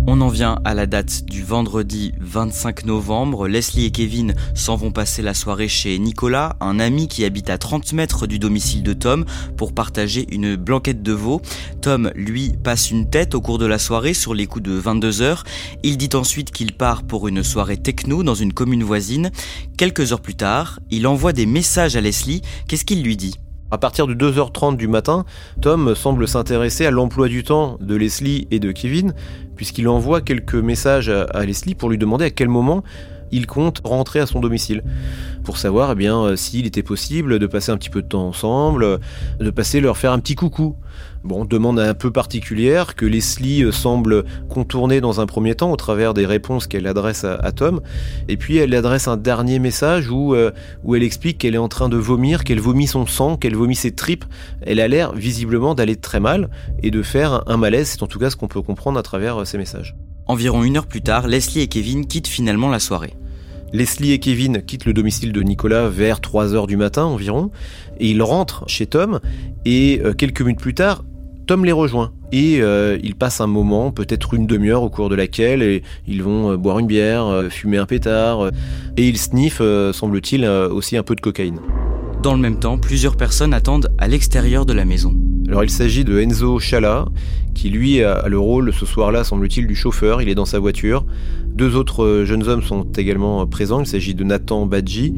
On 0.07 0.21
en 0.23 0.29
vient 0.29 0.59
à 0.65 0.75
la 0.75 0.87
date 0.87 1.25
du 1.27 1.43
vendredi 1.45 2.13
25 2.21 2.85
novembre. 2.85 3.47
Leslie 3.47 3.85
et 3.85 3.91
Kevin 3.91 4.35
s'en 4.55 4.75
vont 4.77 4.91
passer 4.91 5.23
la 5.23 5.35
soirée 5.35 5.69
chez 5.69 5.99
Nicolas, 5.99 6.57
un 6.61 6.81
ami 6.81 7.07
qui 7.07 7.25
habite 7.25 7.51
à 7.51 7.59
30 7.59 7.93
mètres 7.93 8.27
du 8.27 8.39
domicile 8.39 8.83
de 8.83 8.93
Tom, 8.93 9.25
pour 9.57 9.73
partager 9.73 10.27
une 10.35 10.57
blanquette 10.57 11.03
de 11.03 11.13
veau. 11.13 11.43
Tom, 11.81 12.11
lui, 12.15 12.55
passe 12.63 12.91
une 12.91 13.09
tête 13.09 13.35
au 13.35 13.41
cours 13.41 13.59
de 13.59 13.67
la 13.67 13.79
soirée 13.79 14.15
sur 14.15 14.35
les 14.35 14.47
coups 14.47 14.65
de 14.65 14.73
22 14.73 15.23
heures. 15.23 15.45
Il 15.83 15.97
dit 15.97 16.11
ensuite 16.15 16.51
qu'il 16.51 16.73
part 16.73 17.03
pour 17.03 17.29
une 17.29 17.45
soirée 17.45 17.77
techno 17.77 18.23
dans 18.23 18.35
une 18.35 18.53
commune 18.53 18.83
voisine. 18.83 19.31
Quelques 19.77 20.13
heures 20.13 20.23
plus 20.23 20.35
tard, 20.35 20.81
il 20.91 21.07
envoie 21.07 21.33
des 21.33 21.47
messages 21.47 21.97
à 21.97 22.01
Leslie. 22.01 22.43
Qu'est-ce 22.67 22.85
qu'il 22.85 23.03
lui 23.03 23.17
dit? 23.17 23.37
À 23.71 23.79
partir 23.79 24.07
de 24.07 24.15
2h30 24.15 24.77
du 24.77 24.89
matin, 24.89 25.25
Tom 25.61 25.95
semble 25.95 26.27
s'intéresser 26.27 26.87
à 26.87 26.91
l'emploi 26.91 27.29
du 27.29 27.45
temps 27.45 27.79
de 27.81 27.95
Leslie 27.95 28.49
et 28.51 28.59
de 28.59 28.73
Kevin, 28.73 29.15
puisqu'il 29.57 29.89
envoie 29.89 30.21
quelques 30.21 30.55
messages 30.55 31.09
à 31.09 31.45
Leslie 31.45 31.75
pour 31.75 31.91
lui 31.91 31.99
demander 31.99 32.27
à 32.27 32.31
quel 32.31 32.49
moment 32.49 32.83
il 33.33 33.47
compte 33.47 33.81
rentrer 33.85 34.21
à 34.21 34.27
son 34.27 34.41
domicile 34.41 34.83
pour 35.45 35.57
savoir 35.57 35.93
eh 35.93 35.95
bien 35.95 36.19
euh, 36.21 36.37
s'il 36.37 36.67
était 36.67 36.83
possible 36.83 37.39
de 37.39 37.47
passer 37.47 37.71
un 37.73 37.77
petit 37.77 37.91
peu 37.91 38.03
de 38.03 38.09
temps 38.09 38.27
ensemble, 38.27 38.99
de 39.39 39.51
passer 39.51 39.81
leur 39.81 39.97
faire 39.97 40.13
un 40.13 40.19
petit 40.19 40.35
coucou. 40.35 40.77
Bon, 41.23 41.45
demande 41.45 41.79
un 41.79 41.93
peu 41.93 42.11
particulière 42.11 42.95
que 42.95 43.05
Leslie 43.05 43.63
euh, 43.63 43.73
semble 43.73 44.25
contourner 44.49 45.03
dans 45.03 45.21
un 45.21 45.27
premier 45.27 45.55
temps 45.55 45.71
au 45.71 45.77
travers 45.77 46.15
des 46.15 46.25
réponses 46.25 46.67
qu'elle 46.67 46.87
adresse 46.87 47.25
à, 47.25 47.53
Tom. 47.53 47.83
Et 48.29 48.39
puis 48.39 48.57
elle 48.57 48.75
adresse 48.75 49.07
un 49.07 49.19
dernier 49.19 49.59
message 49.59 50.09
où, 50.09 50.35
euh, 50.35 50.51
où 50.83 50.97
elle 50.97 51.03
explique 51.03 51.37
qu'elle 51.37 51.55
est 51.55 51.59
en 51.59 51.69
train 51.69 51.91
de 51.91 51.99
vomir, 51.99 52.43
qu'elle 52.43 52.61
vomit 52.61 52.87
son 52.87 53.07
sang, 53.07 53.37
qu'elle 53.37 53.55
vomit 53.55 53.77
ses 53.77 53.91
tripes. 53.91 54.25
Elle 54.63 54.81
a 54.81 54.89
l'air 54.89 55.13
visiblement 55.15 55.75
d'aller 55.75 55.97
très 55.97 56.21
mal 56.21 56.49
et 56.83 56.91
de 56.91 57.03
faire 57.03 57.43
un 57.47 57.59
malaise. 57.59 57.89
C'est 57.89 58.03
en 58.03 58.07
tout 58.07 58.19
cas 58.19 58.31
ce 58.31 58.37
qu'on 58.37 58.49
peut 58.49 58.63
comprendre 58.63 58.99
à 58.99 59.03
travers 59.03 59.47
ces 59.47 59.59
messages. 59.59 59.95
Environ 60.27 60.65
une 60.65 60.79
heure 60.79 60.87
plus 60.87 61.03
tard, 61.03 61.29
Leslie 61.29 61.61
et 61.61 61.69
Kevin 61.69 62.07
quittent 62.07 62.29
finalement 62.29 62.69
la 62.69 62.79
soirée. 62.79 63.13
Leslie 63.73 64.13
et 64.13 64.19
Kevin 64.19 64.63
quittent 64.63 64.85
le 64.85 64.93
domicile 64.93 65.33
de 65.33 65.43
Nicolas 65.43 65.89
vers 65.89 66.21
3 66.21 66.55
heures 66.55 66.67
du 66.67 66.77
matin 66.77 67.05
environ, 67.05 67.51
et 67.99 68.11
ils 68.11 68.23
rentrent 68.23 68.65
chez 68.67 68.87
Tom, 68.87 69.21
et 69.65 70.01
euh, 70.05 70.13
quelques 70.13 70.43
minutes 70.43 70.59
plus 70.59 70.75
tard, 70.75 71.05
Tom 71.51 71.65
les 71.65 71.73
rejoint. 71.73 72.13
Et 72.31 72.63
euh, 72.63 72.97
ils 73.03 73.17
passent 73.17 73.41
un 73.41 73.49
moment, 73.49 73.91
peut-être 73.91 74.35
une 74.35 74.47
demi-heure 74.47 74.85
au 74.85 74.89
cours 74.89 75.09
de 75.09 75.17
laquelle 75.17 75.83
ils 76.07 76.23
vont 76.23 76.53
euh, 76.53 76.57
boire 76.57 76.79
une 76.79 76.87
bière, 76.87 77.49
fumer 77.51 77.77
un 77.79 77.87
pétard, 77.87 78.53
et 78.97 79.09
ils 79.09 79.19
sniffent, 79.19 79.61
semble-t-il, 79.93 80.47
aussi 80.47 80.97
un 80.97 81.03
peu 81.03 81.17
de 81.17 81.21
cocaïne. 81.21 81.59
Dans 82.23 82.35
le 82.35 82.39
même 82.39 82.61
temps, 82.61 82.79
plusieurs 82.79 83.17
personnes 83.17 83.53
attendent 83.53 83.89
à 83.99 84.07
l'extérieur 84.07 84.65
de 84.65 84.73
la 84.73 84.85
maison. 84.85 85.13
Alors 85.51 85.65
il 85.65 85.71
s'agit 85.71 86.05
de 86.05 86.21
Enzo 86.21 86.61
Chala, 86.61 87.07
qui 87.57 87.71
lui 87.71 88.05
a 88.05 88.29
le 88.29 88.39
rôle 88.39 88.73
ce 88.73 88.87
soir-là, 88.87 89.25
semble-t-il, 89.25 89.67
du 89.67 89.75
chauffeur. 89.75 90.23
Il 90.23 90.29
est 90.29 90.37
dans 90.37 90.45
sa 90.45 90.61
voiture. 90.61 91.05
Deux 91.45 91.75
autres 91.75 92.05
euh, 92.05 92.25
jeunes 92.25 92.47
hommes 92.47 92.63
sont 92.63 92.85
également 92.97 93.45
présents. 93.49 93.81
Il 93.81 93.87
s'agit 93.87 94.15
de 94.15 94.23
Nathan 94.23 94.67
Badji 94.67 95.13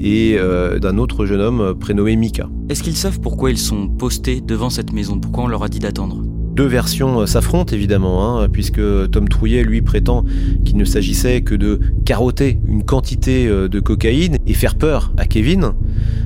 et 0.00 0.34
euh, 0.36 0.80
d'un 0.80 0.98
autre 0.98 1.26
jeune 1.26 1.40
homme 1.40 1.76
prénommé 1.78 2.16
Mika. 2.16 2.48
Est-ce 2.68 2.82
qu'ils 2.82 2.96
savent 2.96 3.20
pourquoi 3.20 3.52
ils 3.52 3.58
sont 3.58 3.86
postés 3.86 4.40
devant 4.40 4.68
cette 4.68 4.92
maison? 4.92 5.20
Pourquoi 5.20 5.44
on 5.44 5.46
leur 5.46 5.62
a 5.62 5.68
dit 5.68 5.78
d'attendre? 5.78 6.24
Deux 6.24 6.66
versions 6.66 7.20
euh, 7.20 7.26
s'affrontent 7.26 7.72
évidemment, 7.72 8.40
hein, 8.40 8.48
puisque 8.48 8.80
Tom 9.12 9.28
Trouillet 9.28 9.62
lui 9.62 9.80
prétend 9.80 10.24
qu'il 10.64 10.76
ne 10.76 10.84
s'agissait 10.84 11.42
que 11.42 11.54
de 11.54 11.78
carotter 12.04 12.58
une 12.66 12.82
quantité 12.82 13.46
de 13.46 13.78
cocaïne 13.78 14.38
et 14.44 14.54
faire 14.54 14.74
peur 14.74 15.12
à 15.16 15.24
Kevin. 15.24 15.70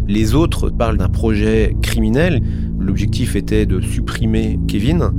Les 0.08 0.34
autres 0.34 0.70
parlent 0.70 0.96
d'un 0.96 1.10
projet 1.10 1.76
criminel. 1.82 2.42
L'objectif 2.84 3.36
était 3.36 3.66
de 3.66 3.80
supprimer 3.80 4.58
Kevin 4.68 5.12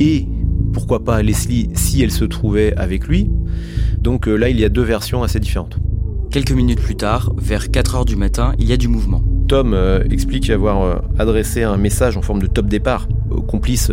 et 0.00 0.26
pourquoi 0.72 1.04
pas 1.04 1.22
Leslie 1.22 1.70
si 1.74 2.02
elle 2.02 2.10
se 2.10 2.24
trouvait 2.24 2.74
avec 2.76 3.06
lui. 3.06 3.30
Donc 4.00 4.28
euh, 4.28 4.36
là, 4.36 4.50
il 4.50 4.60
y 4.60 4.64
a 4.64 4.68
deux 4.68 4.82
versions 4.82 5.22
assez 5.22 5.40
différentes. 5.40 5.78
Quelques 6.30 6.52
minutes 6.52 6.80
plus 6.80 6.96
tard, 6.96 7.32
vers 7.38 7.68
4h 7.68 8.04
du 8.04 8.16
matin, 8.16 8.54
il 8.58 8.68
y 8.68 8.72
a 8.72 8.76
du 8.76 8.88
mouvement. 8.88 9.22
Tom 9.48 9.72
euh, 9.72 10.02
explique 10.10 10.50
avoir 10.50 10.82
euh, 10.82 10.96
adressé 11.18 11.62
un 11.62 11.76
message 11.76 12.16
en 12.16 12.22
forme 12.22 12.42
de 12.42 12.46
top 12.46 12.66
départ 12.66 13.08
aux 13.30 13.42
complices 13.42 13.90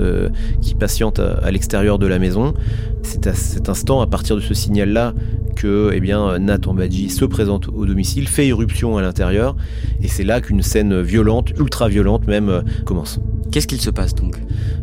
qui 0.61 0.75
patientent 0.75 1.19
à, 1.19 1.49
l'extérieur 1.49 1.97
de 1.97 2.05
la 2.05 2.19
maison. 2.19 2.53
C'est 3.01 3.25
à 3.25 3.33
cet 3.33 3.69
instant, 3.69 4.01
à 4.01 4.07
partir 4.07 4.35
de 4.35 4.41
ce 4.41 4.53
signal-là, 4.53 5.13
que 5.61 5.91
eh 5.93 5.99
bien, 5.99 6.39
Nathan 6.39 6.73
Badji 6.73 7.09
se 7.09 7.23
présente 7.25 7.67
au 7.67 7.85
domicile, 7.85 8.27
fait 8.27 8.47
irruption 8.47 8.97
à 8.97 9.01
l'intérieur, 9.01 9.55
et 10.01 10.07
c'est 10.07 10.23
là 10.23 10.41
qu'une 10.41 10.63
scène 10.63 11.01
violente, 11.01 11.51
ultra 11.59 11.87
violente 11.87 12.25
même, 12.25 12.63
commence. 12.85 13.19
Qu'est-ce 13.51 13.67
qu'il 13.67 13.81
se 13.81 13.89
passe 13.89 14.15
donc? 14.15 14.37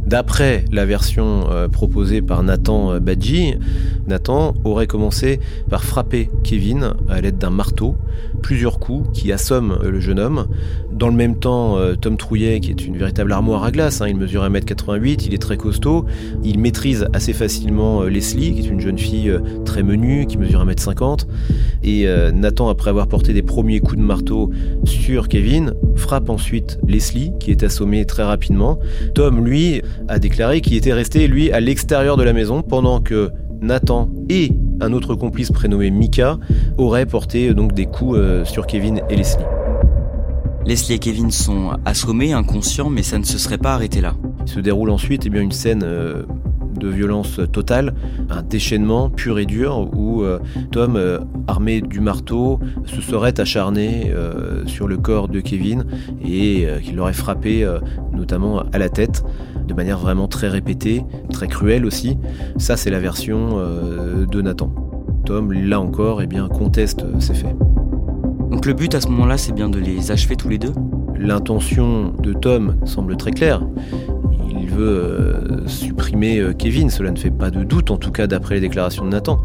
D'après 0.07 0.65
la 0.71 0.85
version 0.85 1.51
euh, 1.51 1.69
proposée 1.69 2.23
par 2.23 2.43
Nathan 2.43 2.93
euh, 2.93 3.01
Badji, 3.01 3.55
Nathan 4.07 4.55
aurait 4.65 4.87
commencé 4.87 5.41
par 5.69 5.85
frapper 5.85 6.31
Kevin 6.45 6.93
à 7.09 7.21
l'aide 7.21 7.39
d'un 7.39 7.51
marteau, 7.51 7.97
plusieurs 8.43 8.79
coups 8.79 9.09
qui 9.19 9.33
assomment 9.33 9.79
euh, 9.83 9.91
le 9.91 10.01
jeune 10.01 10.19
homme. 10.19 10.47
Dans 10.99 11.09
le 11.09 11.15
même 11.15 11.37
temps, 11.37 11.77
Tom 12.01 12.17
Trouillet, 12.17 12.61
qui 12.61 12.71
est 12.71 12.85
une 12.85 12.97
véritable 12.97 13.33
armoire 13.33 13.65
à 13.65 13.71
glace, 13.71 14.01
hein, 14.01 14.09
il 14.09 14.17
mesure 14.17 14.43
1m88, 14.43 15.27
il 15.27 15.35
est 15.35 15.39
très 15.39 15.57
costaud, 15.57 16.07
il 16.43 16.59
maîtrise 16.59 17.07
assez 17.13 17.33
facilement 17.33 18.03
Leslie, 18.03 18.55
qui 18.55 18.61
est 18.61 18.69
une 18.69 18.81
jeune 18.81 18.99
fille 18.99 19.33
très 19.65 19.83
menue, 19.83 20.27
qui 20.27 20.39
mesure 20.39 20.65
1m50. 20.65 21.27
Et 21.85 22.07
Nathan, 22.35 22.69
après 22.69 22.91
avoir 22.91 23.07
porté 23.07 23.33
des 23.33 23.43
premiers 23.43 23.81
coups 23.81 23.99
de 23.99 24.03
marteau 24.03 24.51
sur 24.85 25.29
Kevin, 25.29 25.73
frappe 25.97 26.31
ensuite 26.31 26.79
Leslie, 26.87 27.33
qui 27.39 27.51
est 27.51 27.63
assommée 27.63 28.05
très 28.05 28.25
rapidement. 28.25 28.79
Tom, 29.15 29.45
lui, 29.45 29.83
a 30.09 30.19
déclaré 30.19 30.61
qu'il 30.61 30.75
était 30.75 30.93
resté, 30.93 31.29
lui, 31.29 31.51
à 31.53 31.61
l'extérieur 31.61 32.17
de 32.17 32.23
la 32.23 32.33
maison 32.33 32.63
pendant 32.63 33.01
que 33.01 33.31
Nathan 33.61 34.09
et 34.29 34.53
un 34.81 34.93
autre 34.93 35.15
complice 35.15 35.51
prénommé 35.51 35.91
Mika 35.91 36.39
auraient 36.77 37.07
porté 37.07 37.55
donc 37.55 37.73
des 37.73 37.87
coups 37.87 38.19
euh, 38.19 38.45
sur 38.45 38.67
Kevin 38.67 39.01
et 39.11 39.17
Leslie. 39.17 39.45
Leslie 40.69 40.97
et 40.97 40.99
Kevin 40.99 41.31
sont 41.31 41.71
assommés, 41.87 42.35
inconscients, 42.35 42.91
mais 42.91 43.03
ça 43.03 43.19
ne 43.19 43.25
se 43.25 43.39
serait 43.39 43.57
pas 43.57 43.73
arrêté 43.73 44.03
là. 44.03 44.17
Il 44.43 44.53
se 44.53 44.61
déroule 44.61 44.91
ensuite 44.91 45.23
eh 45.25 45.31
bien, 45.31 45.41
une 45.41 45.51
scène 45.51 45.81
euh, 45.83 46.25
de 46.79 46.89
violence 46.89 47.41
totale, 47.51 47.95
un 48.29 48.43
déchaînement 48.43 49.09
pur 49.09 49.39
et 49.39 49.47
dur 49.47 49.89
où 49.95 50.25
euh, 50.25 50.39
Tom, 50.71 50.97
euh, 50.97 51.21
armé 51.47 51.81
du 51.81 52.01
marteau, 52.01 52.61
se 52.85 53.01
serait 53.01 53.41
acharné 53.41 54.13
sur 54.67 54.89
le 54.89 54.99
corps 54.99 55.29
de 55.29 55.41
Kevin 55.41 55.87
et 56.23 56.67
qu'il 56.83 56.97
l'aurait 56.97 57.15
frappé 57.15 57.67
notamment 58.13 58.63
à 58.71 58.77
la 58.77 58.91
tête 58.91 59.25
de 59.67 59.73
manière 59.73 59.99
vraiment 59.99 60.29
très 60.29 60.49
répétée, 60.49 61.03
très 61.33 61.49
cruelle 61.49 61.87
aussi. 61.87 62.19
Ça, 62.59 62.77
c'est 62.77 62.91
la 62.91 63.01
version 63.01 63.57
de 63.57 64.43
Nathan. 64.43 64.71
Tom, 65.25 65.51
là 65.51 65.81
encore, 65.81 66.21
eh 66.21 66.27
bien, 66.27 66.47
conteste 66.49 67.07
ces 67.21 67.33
faits. 67.33 67.57
Donc 68.59 68.67
le 68.67 68.73
but 68.73 68.93
à 68.97 69.01
ce 69.01 69.07
moment-là, 69.07 69.39
c'est 69.39 69.53
bien 69.53 69.69
de 69.69 69.79
les 69.79 70.11
achever 70.11 70.35
tous 70.35 70.49
les 70.49 70.59
deux 70.59 70.73
L'intention 71.17 72.13
de 72.21 72.33
Tom 72.33 72.75
semble 72.87 73.17
très 73.17 73.31
claire 73.31 73.63
il 74.51 74.69
veut 74.69 74.89
euh, 74.89 75.69
supprimer 75.69 76.41
euh, 76.41 76.53
Kevin, 76.55 76.91
cela 76.91 77.13
ne 77.13 77.17
fait 77.17 77.31
pas 77.31 77.53
de 77.53 77.63
doute, 77.63 77.93
en 77.93 77.99
tout 77.99 78.11
cas 78.11 78.27
d'après 78.27 78.57
les 78.57 78.61
déclarations 78.61 79.05
de 79.05 79.11
Nathan. 79.11 79.39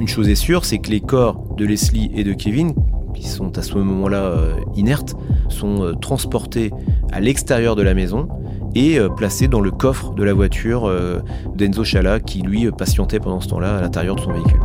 Une 0.00 0.08
chose 0.08 0.28
est 0.28 0.34
sûre, 0.34 0.64
c'est 0.64 0.78
que 0.78 0.90
les 0.90 0.98
corps 0.98 1.54
de 1.56 1.64
Leslie 1.66 2.10
et 2.16 2.24
de 2.24 2.32
Kevin, 2.32 2.74
qui 3.14 3.28
sont 3.28 3.56
à 3.56 3.62
ce 3.62 3.74
moment-là 3.74 4.22
euh, 4.22 4.54
inertes, 4.74 5.14
sont 5.48 5.94
transportés 6.00 6.72
à 7.12 7.20
l'extérieur 7.20 7.76
de 7.76 7.82
la 7.82 7.94
maison 7.94 8.26
et 8.74 8.98
placés 9.16 9.46
dans 9.46 9.60
le 9.60 9.70
coffre 9.70 10.14
de 10.14 10.24
la 10.24 10.34
voiture 10.34 10.92
d'Enzo 11.54 11.84
Chala, 11.84 12.18
qui 12.18 12.42
lui 12.42 12.68
patientait 12.72 13.20
pendant 13.20 13.40
ce 13.40 13.48
temps-là 13.48 13.78
à 13.78 13.80
l'intérieur 13.80 14.16
de 14.16 14.20
son 14.20 14.32
véhicule. 14.32 14.60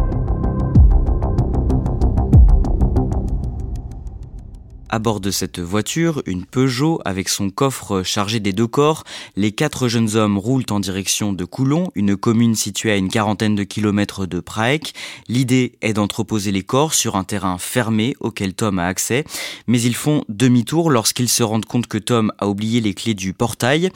À 4.94 5.00
bord 5.00 5.22
de 5.22 5.32
cette 5.32 5.60
voiture, 5.60 6.22
une 6.28 6.46
Peugeot 6.46 7.02
avec 7.04 7.28
son 7.28 7.50
coffre 7.50 8.04
chargé 8.04 8.40
des 8.40 8.54
deux 8.54 8.68
corps, 8.68 9.06
les 9.36 9.52
quatre 9.52 9.88
jeunes 9.88 10.16
hommes 10.16 10.38
roulent 10.38 10.68
en 10.70 10.80
direction 10.80 11.34
de 11.34 11.46
Coulon, 11.46 11.90
une 11.96 12.16
commune 12.16 12.54
située 12.54 12.92
à 12.92 12.96
une 12.96 13.10
quarantaine 13.10 13.56
de 13.56 13.64
kilomètres 13.64 14.28
de 14.28 14.40
Prague. 14.40 14.90
L'idée 15.28 15.80
est 15.82 15.94
d'entreposer 15.94 16.52
les 16.52 16.62
corps 16.62 16.94
sur 16.94 17.16
un 17.16 17.24
terrain 17.24 17.58
fermé 17.58 18.16
auquel 18.20 18.54
Tom 18.54 18.78
a 18.78 18.86
accès, 18.86 19.24
mais 19.66 19.82
ils 19.82 19.96
font 19.96 20.26
demi-tour 20.30 20.92
lorsqu'ils 20.92 21.28
se 21.28 21.42
rendent 21.42 21.66
compte 21.66 21.88
que 21.88 21.98
Tom 21.98 22.32
a 22.38 22.48
oublié 22.48 22.80
les 22.80 22.94
clés 22.94 23.16
du 23.16 23.34
portail. 23.34 23.90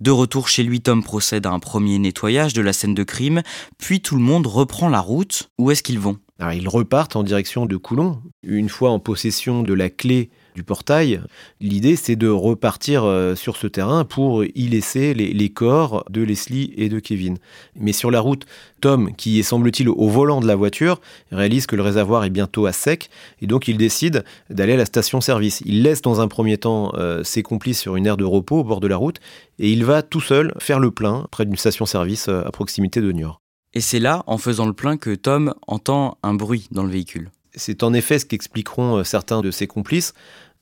De 0.00 0.12
retour 0.12 0.46
chez 0.46 0.62
lui, 0.62 0.80
Tom 0.80 1.02
procède 1.02 1.46
à 1.46 1.50
un 1.50 1.58
premier 1.58 1.98
nettoyage 1.98 2.52
de 2.52 2.62
la 2.62 2.72
scène 2.72 2.94
de 2.94 3.02
crime, 3.02 3.42
puis 3.78 4.00
tout 4.00 4.14
le 4.14 4.22
monde 4.22 4.46
reprend 4.46 4.88
la 4.88 5.00
route. 5.00 5.50
Où 5.58 5.72
est-ce 5.72 5.82
qu'ils 5.82 5.98
vont? 5.98 6.18
Ils 6.52 6.68
repartent 6.68 7.16
en 7.16 7.24
direction 7.24 7.66
de 7.66 7.76
Coulon. 7.76 8.20
Une 8.44 8.68
fois 8.68 8.90
en 8.90 9.00
possession 9.00 9.62
de 9.62 9.72
la 9.72 9.90
clé 9.90 10.30
du 10.54 10.62
portail. 10.62 11.20
L'idée, 11.60 11.96
c'est 11.96 12.16
de 12.16 12.28
repartir 12.28 13.04
euh, 13.04 13.34
sur 13.34 13.56
ce 13.56 13.66
terrain 13.66 14.04
pour 14.04 14.44
y 14.44 14.68
laisser 14.68 15.14
les, 15.14 15.48
corps 15.50 16.04
de 16.10 16.22
Leslie 16.22 16.72
et 16.76 16.88
de 16.88 16.98
Kevin. 16.98 17.36
Mais 17.76 17.92
sur 17.92 18.10
la 18.10 18.20
route, 18.20 18.46
Tom, 18.80 19.14
qui 19.14 19.38
est 19.38 19.42
semble-t-il 19.42 19.88
au 19.88 20.08
volant 20.08 20.40
de 20.40 20.46
la 20.46 20.56
voiture, 20.56 21.00
réalise 21.30 21.66
que 21.66 21.76
le 21.76 21.82
réservoir 21.82 22.24
est 22.24 22.30
bientôt 22.30 22.66
à 22.66 22.72
sec 22.72 23.10
et 23.40 23.46
donc 23.46 23.68
il 23.68 23.76
décide 23.76 24.24
d'aller 24.50 24.74
à 24.74 24.76
la 24.76 24.86
station-service. 24.86 25.62
Il 25.64 25.82
laisse 25.82 26.02
dans 26.02 26.20
un 26.20 26.28
premier 26.28 26.58
temps 26.58 26.92
euh, 26.94 27.22
ses 27.24 27.42
complices 27.42 27.80
sur 27.80 27.96
une 27.96 28.06
aire 28.06 28.16
de 28.16 28.24
repos 28.24 28.60
au 28.60 28.64
bord 28.64 28.80
de 28.80 28.88
la 28.88 28.96
route 28.96 29.20
et 29.58 29.70
il 29.70 29.84
va 29.84 30.02
tout 30.02 30.20
seul 30.20 30.54
faire 30.58 30.80
le 30.80 30.90
plein 30.90 31.26
près 31.30 31.44
d'une 31.44 31.56
station-service 31.56 32.28
euh, 32.28 32.42
à 32.44 32.50
proximité 32.50 33.00
de 33.00 33.12
Niort. 33.12 33.40
Et 33.74 33.80
c'est 33.80 34.00
là, 34.00 34.22
en 34.26 34.38
faisant 34.38 34.66
le 34.66 34.72
plein, 34.72 34.96
que 34.96 35.14
Tom 35.14 35.52
entend 35.66 36.18
un 36.22 36.34
bruit 36.34 36.68
dans 36.70 36.84
le 36.84 36.90
véhicule. 36.90 37.30
C'est 37.56 37.82
en 37.82 37.92
effet 37.92 38.18
ce 38.18 38.26
qu'expliqueront 38.26 39.02
certains 39.04 39.40
de 39.40 39.50
ses 39.50 39.66
complices. 39.66 40.12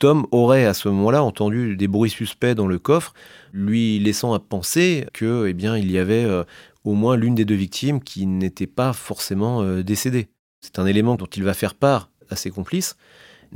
Tom 0.03 0.27
aurait 0.33 0.65
à 0.65 0.75
ce 0.75 0.89
moment-là 0.89 1.23
entendu 1.23 1.77
des 1.77 1.87
bruits 1.87 2.11
suspects 2.11 2.57
dans 2.57 2.67
le 2.67 2.81
coffre, 2.81 3.15
lui 3.53 4.01
laissant 4.01 4.35
à 4.35 4.41
penser 4.41 5.07
que, 5.13 5.47
eh 5.47 5.53
bien, 5.53 5.77
il 5.77 5.93
y 5.93 5.97
avait 5.97 6.25
euh, 6.25 6.43
au 6.83 6.95
moins 6.95 7.15
l'une 7.15 7.37
des 7.37 7.45
deux 7.45 7.55
victimes 7.55 8.03
qui 8.03 8.27
n'était 8.27 8.67
pas 8.67 8.93
forcément 8.95 9.63
euh, 9.63 9.85
décédée. 9.85 10.27
C'est 10.61 10.81
un 10.81 10.87
élément 10.87 11.15
dont 11.15 11.27
il 11.27 11.45
va 11.45 11.55
faire 11.55 11.77
part 11.77 12.11
à 12.31 12.35
ses 12.35 12.51
complices. 12.51 12.97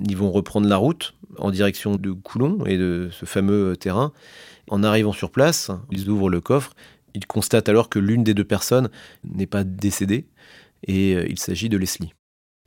Ils 0.08 0.16
vont 0.16 0.30
reprendre 0.30 0.68
la 0.68 0.76
route 0.76 1.14
en 1.36 1.50
direction 1.50 1.96
de 1.96 2.12
Coulon 2.12 2.64
et 2.64 2.78
de 2.78 3.08
ce 3.10 3.26
fameux 3.26 3.72
euh, 3.72 3.74
terrain. 3.74 4.12
En 4.70 4.84
arrivant 4.84 5.12
sur 5.12 5.32
place, 5.32 5.72
ils 5.90 6.08
ouvrent 6.08 6.30
le 6.30 6.40
coffre. 6.40 6.74
Ils 7.14 7.26
constatent 7.26 7.68
alors 7.68 7.88
que 7.88 7.98
l'une 7.98 8.22
des 8.22 8.34
deux 8.34 8.44
personnes 8.44 8.88
n'est 9.24 9.46
pas 9.46 9.64
décédée 9.64 10.28
et 10.86 11.14
il 11.28 11.40
s'agit 11.40 11.68
de 11.68 11.76
Leslie. 11.76 12.14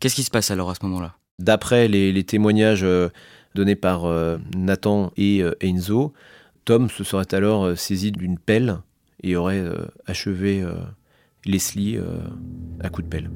Qu'est-ce 0.02 0.16
qui 0.16 0.24
se 0.24 0.32
passe 0.32 0.52
alors 0.52 0.70
à 0.70 0.76
ce 0.76 0.84
moment-là? 0.84 1.16
D'après 1.42 1.88
les, 1.88 2.24
témoignages 2.26 2.86
donné 3.56 3.76
par 3.76 4.06
euh, 4.06 4.38
Nathan 4.56 5.12
et 5.18 5.42
euh, 5.42 5.56
Enzo, 5.62 6.14
Tom 6.66 6.90
se 6.90 7.04
serait 7.04 7.34
alors 7.34 7.66
euh, 7.66 7.76
saisi 7.76 8.12
d'une 8.12 8.38
pelle 8.38 8.78
et 9.22 9.36
aurait 9.36 9.66
achevé 10.06 10.66
Leslie 11.46 11.98
à 12.80 12.88
coup 12.88 13.02
de 13.02 13.08
pelle. 13.08 13.30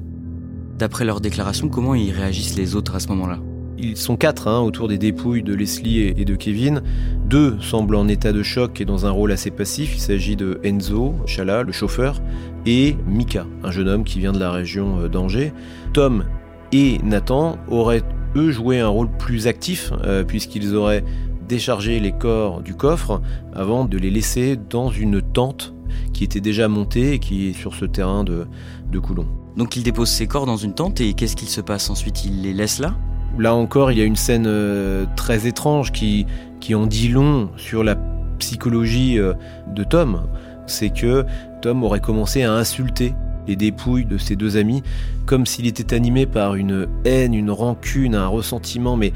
D'après 0.78 1.04
leur 1.04 1.20
déclaration, 1.20 1.68
comment 1.68 1.94
ils 1.94 2.10
réagissent 2.10 2.56
les 2.56 2.74
autres 2.74 2.94
à 2.94 3.00
ce 3.00 3.08
moment-là? 3.08 3.38
Ils 3.76 3.98
sont 3.98 4.16
quatre 4.16 4.48
hein, 4.48 4.60
autour 4.60 4.88
des 4.88 4.96
dépouilles 4.96 5.42
de 5.42 5.52
Leslie 5.52 5.98
et 6.00 6.24
de 6.24 6.34
Kevin. 6.36 6.82
Deux 7.26 7.60
semblent 7.60 7.96
en 7.96 8.08
état 8.08 8.32
de 8.32 8.42
choc 8.42 8.80
et 8.80 8.86
dans 8.86 9.04
un 9.04 9.10
rôle 9.10 9.30
assez 9.30 9.50
passif. 9.50 9.96
Il 9.96 10.00
s'agit 10.00 10.36
de 10.36 10.58
Enzo 10.64 11.16
Chala, 11.26 11.64
le 11.64 11.72
chauffeur, 11.72 12.22
et 12.64 12.96
Mika, 13.06 13.46
un 13.62 13.70
jeune 13.70 13.88
homme 13.88 14.04
qui 14.04 14.20
vient 14.20 14.32
de 14.32 14.40
la 14.40 14.52
région 14.52 15.06
d'Angers. 15.08 15.52
Tom 15.92 16.24
et 16.72 16.96
Nathan 17.02 17.58
auraient 17.68 18.04
eux 18.36 18.50
joué 18.50 18.80
un 18.80 18.88
rôle 18.88 19.08
plus 19.10 19.46
actif 19.46 19.92
puisqu'ils 20.26 20.74
auraient 20.74 21.04
déchargé 21.48 22.00
les 22.00 22.12
corps 22.12 22.62
du 22.62 22.74
coffre 22.74 23.20
avant 23.54 23.84
de 23.84 23.98
les 23.98 24.10
laisser 24.10 24.56
dans 24.56 24.90
une 24.90 25.20
tente 25.20 25.74
qui 26.12 26.24
était 26.24 26.40
déjà 26.40 26.68
montée 26.68 27.12
et 27.12 27.18
qui 27.18 27.48
est 27.48 27.52
sur 27.52 27.74
ce 27.74 27.84
terrain 27.84 28.24
de, 28.24 28.46
de 28.90 28.98
Coulon. 28.98 29.26
Donc 29.56 29.76
il 29.76 29.82
dépose 29.82 30.08
ses 30.08 30.26
corps 30.26 30.46
dans 30.46 30.56
une 30.56 30.74
tente 30.74 31.00
et 31.00 31.12
qu'est-ce 31.14 31.36
qu'il 31.36 31.48
se 31.48 31.60
passe 31.60 31.90
ensuite? 31.90 32.24
Il 32.24 32.42
les 32.42 32.52
laisse 32.52 32.78
là? 32.78 32.94
Là 33.38 33.54
encore, 33.54 33.92
il 33.92 33.98
y 33.98 34.00
a 34.00 34.04
une 34.04 34.16
scène 34.16 34.46
euh, 34.46 35.06
très 35.16 35.46
étrange 35.46 35.92
qui, 35.92 36.26
qui 36.60 36.74
en 36.74 36.86
dit 36.86 37.08
long 37.08 37.50
sur 37.56 37.84
la 37.84 37.96
psychologie 38.38 39.18
euh, 39.18 39.34
de 39.74 39.84
Tom. 39.84 40.22
C'est 40.66 40.90
que 40.90 41.24
Tom 41.60 41.84
aurait 41.84 42.00
commencé 42.00 42.42
à 42.42 42.52
insulter 42.52 43.14
les 43.46 43.56
dépouilles 43.56 44.04
de 44.04 44.18
ses 44.18 44.36
deux 44.36 44.56
amis 44.56 44.82
comme 45.26 45.46
s'il 45.46 45.66
était 45.66 45.94
animé 45.94 46.26
par 46.26 46.54
une 46.54 46.86
haine, 47.04 47.34
une 47.34 47.50
rancune, 47.50 48.14
un 48.14 48.26
ressentiment, 48.26 48.96
mais 48.96 49.12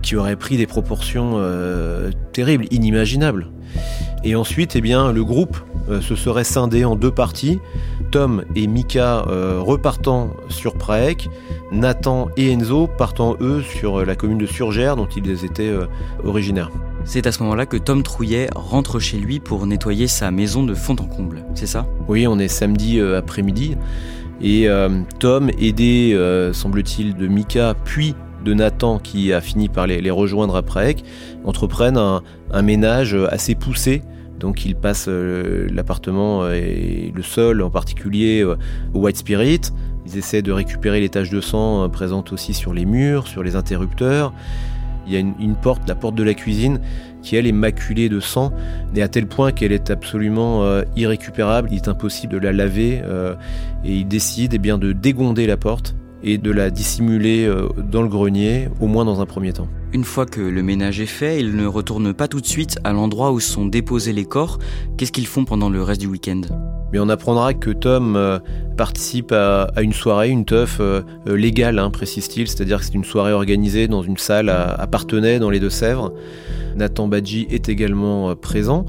qui 0.00 0.16
aurait 0.16 0.36
pris 0.36 0.56
des 0.56 0.66
proportions 0.66 1.34
euh, 1.36 2.10
terribles, 2.32 2.66
inimaginables. 2.70 3.48
Et 4.24 4.34
ensuite, 4.34 4.76
eh 4.76 4.80
bien, 4.80 5.12
le 5.12 5.24
groupe 5.24 5.56
se 6.00 6.14
serait 6.14 6.44
scindé 6.44 6.84
en 6.84 6.94
deux 6.94 7.10
parties. 7.10 7.58
Tom 8.12 8.44
et 8.54 8.66
Mika 8.66 9.24
euh, 9.26 9.60
repartant 9.60 10.30
sur 10.50 10.74
Praek, 10.74 11.30
Nathan 11.72 12.28
et 12.36 12.52
Enzo 12.52 12.86
partant 12.86 13.36
eux 13.40 13.62
sur 13.62 14.00
euh, 14.00 14.04
la 14.04 14.14
commune 14.14 14.36
de 14.36 14.46
Surgère 14.46 14.96
dont 14.96 15.06
ils 15.06 15.44
étaient 15.44 15.70
euh, 15.70 15.86
originaires. 16.22 16.70
C'est 17.04 17.26
à 17.26 17.32
ce 17.32 17.42
moment-là 17.42 17.66
que 17.66 17.76
Tom 17.76 18.02
Trouillet 18.02 18.48
rentre 18.54 18.98
chez 18.98 19.18
lui 19.18 19.40
pour 19.40 19.66
nettoyer 19.66 20.06
sa 20.06 20.30
maison 20.30 20.62
de 20.62 20.74
fond 20.74 20.96
en 20.98 21.04
comble, 21.04 21.44
c'est 21.54 21.66
ça? 21.66 21.86
Oui, 22.08 22.26
on 22.26 22.38
est 22.38 22.48
samedi 22.48 23.00
après-midi 23.00 23.76
et 24.40 24.68
Tom, 25.18 25.50
aidé, 25.58 26.18
semble-t-il, 26.52 27.14
de 27.14 27.26
Mika 27.26 27.74
puis 27.84 28.14
de 28.44 28.54
Nathan 28.54 28.98
qui 28.98 29.32
a 29.32 29.40
fini 29.40 29.68
par 29.68 29.86
les, 29.86 30.10
rejoindre 30.10 30.56
à 30.56 30.62
Praek, 30.62 31.04
entreprennent 31.44 31.98
un 31.98 32.62
ménage 32.62 33.14
assez 33.30 33.54
poussé 33.54 34.02
donc 34.42 34.64
ils 34.66 34.74
passent 34.74 35.06
euh, 35.08 35.68
l'appartement 35.70 36.42
euh, 36.42 36.54
et 36.54 37.12
le 37.14 37.22
sol 37.22 37.62
en 37.62 37.70
particulier 37.70 38.42
euh, 38.42 38.56
au 38.92 38.98
White 38.98 39.18
Spirit. 39.18 39.60
Ils 40.04 40.18
essaient 40.18 40.42
de 40.42 40.50
récupérer 40.50 41.00
les 41.00 41.08
taches 41.08 41.30
de 41.30 41.40
sang 41.40 41.88
présentes 41.88 42.32
aussi 42.32 42.52
sur 42.52 42.74
les 42.74 42.84
murs, 42.84 43.28
sur 43.28 43.44
les 43.44 43.54
interrupteurs. 43.54 44.32
Il 45.06 45.12
y 45.12 45.16
a 45.16 45.20
une, 45.20 45.56
porte, 45.60 45.88
la 45.88 45.94
porte 45.94 46.14
de 46.14 46.22
la 46.22 46.34
cuisine, 46.34 46.80
qui 47.22 47.36
elle 47.36 47.46
est 47.46 47.52
maculée 47.52 48.08
de 48.08 48.20
sang, 48.20 48.52
et 48.94 49.02
à 49.02 49.08
tel 49.08 49.26
point 49.26 49.52
qu'elle 49.52 49.72
est 49.72 49.90
absolument 49.90 50.62
irrécupérable. 50.96 51.68
Il 51.70 51.76
est 51.76 51.88
impossible 51.88 52.34
de 52.34 52.38
la 52.38 52.52
laver, 52.52 53.02
et 53.84 53.92
ils 53.92 54.06
décident 54.06 54.56
eh 54.56 54.78
de 54.78 54.92
dégonder 54.92 55.46
la 55.46 55.56
porte 55.56 55.94
et 56.24 56.38
de 56.38 56.50
la 56.50 56.70
dissimuler 56.70 57.44
euh, 57.44 57.68
dans 57.90 58.02
le 58.02 58.08
grenier, 58.08 58.68
au 58.80 58.86
moins 58.86 59.04
dans 59.04 59.20
un 59.20 59.26
premier 59.26 59.52
temps. 59.52 59.68
Une 59.92 60.04
fois 60.04 60.24
que 60.24 60.40
le 60.40 60.62
ménage 60.62 61.00
est 61.00 61.06
fait, 61.06 61.40
ils 61.40 61.54
ne 61.54 61.66
retournent 61.66 62.14
pas 62.14 62.28
tout 62.28 62.40
de 62.40 62.46
suite 62.46 62.78
à 62.84 62.92
l'endroit 62.92 63.32
où 63.32 63.40
sont 63.40 63.66
déposés 63.66 64.12
les 64.12 64.24
corps. 64.24 64.58
Qu'est-ce 64.96 65.12
qu'ils 65.12 65.26
font 65.26 65.44
pendant 65.44 65.68
le 65.68 65.82
reste 65.82 66.00
du 66.00 66.06
week-end? 66.06 66.40
Mais 66.92 66.98
on 66.98 67.08
apprendra 67.08 67.54
que 67.54 67.70
Tom 67.70 68.16
euh, 68.16 68.38
participe 68.76 69.32
à, 69.32 69.70
une 69.80 69.92
soirée, 69.92 70.28
une 70.28 70.44
teuf 70.44 70.78
euh, 70.80 71.02
légale, 71.26 71.78
hein, 71.78 71.90
précise-t-il, 71.90 72.48
c'est-à-dire 72.48 72.78
que 72.78 72.84
c'est 72.84 72.94
une 72.94 73.04
soirée 73.04 73.32
organisée 73.32 73.88
dans 73.88 74.02
une 74.02 74.18
salle 74.18 74.48
à, 74.48 74.72
à 74.72 74.86
Partenay, 74.86 75.38
dans 75.38 75.50
les 75.50 75.60
Deux-Sèvres. 75.60 76.12
Nathan 76.76 77.08
Badji 77.08 77.46
est 77.50 77.68
également 77.68 78.34
présent, 78.34 78.86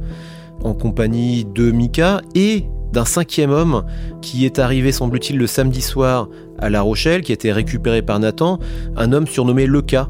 en 0.63 0.73
compagnie 0.73 1.45
de 1.45 1.71
Mika 1.71 2.21
et 2.35 2.65
d'un 2.93 3.05
cinquième 3.05 3.49
homme 3.49 3.83
qui 4.21 4.45
est 4.45 4.59
arrivé, 4.59 4.91
semble-t-il, 4.91 5.37
le 5.37 5.47
samedi 5.47 5.81
soir 5.81 6.29
à 6.63 6.69
La 6.69 6.81
Rochelle, 6.81 7.21
qui 7.21 7.31
a 7.31 7.35
été 7.35 7.51
récupéré 7.51 8.01
par 8.01 8.19
Nathan, 8.19 8.59
un 8.95 9.11
homme 9.11 9.27
surnommé 9.27 9.67
Leca. 9.67 10.09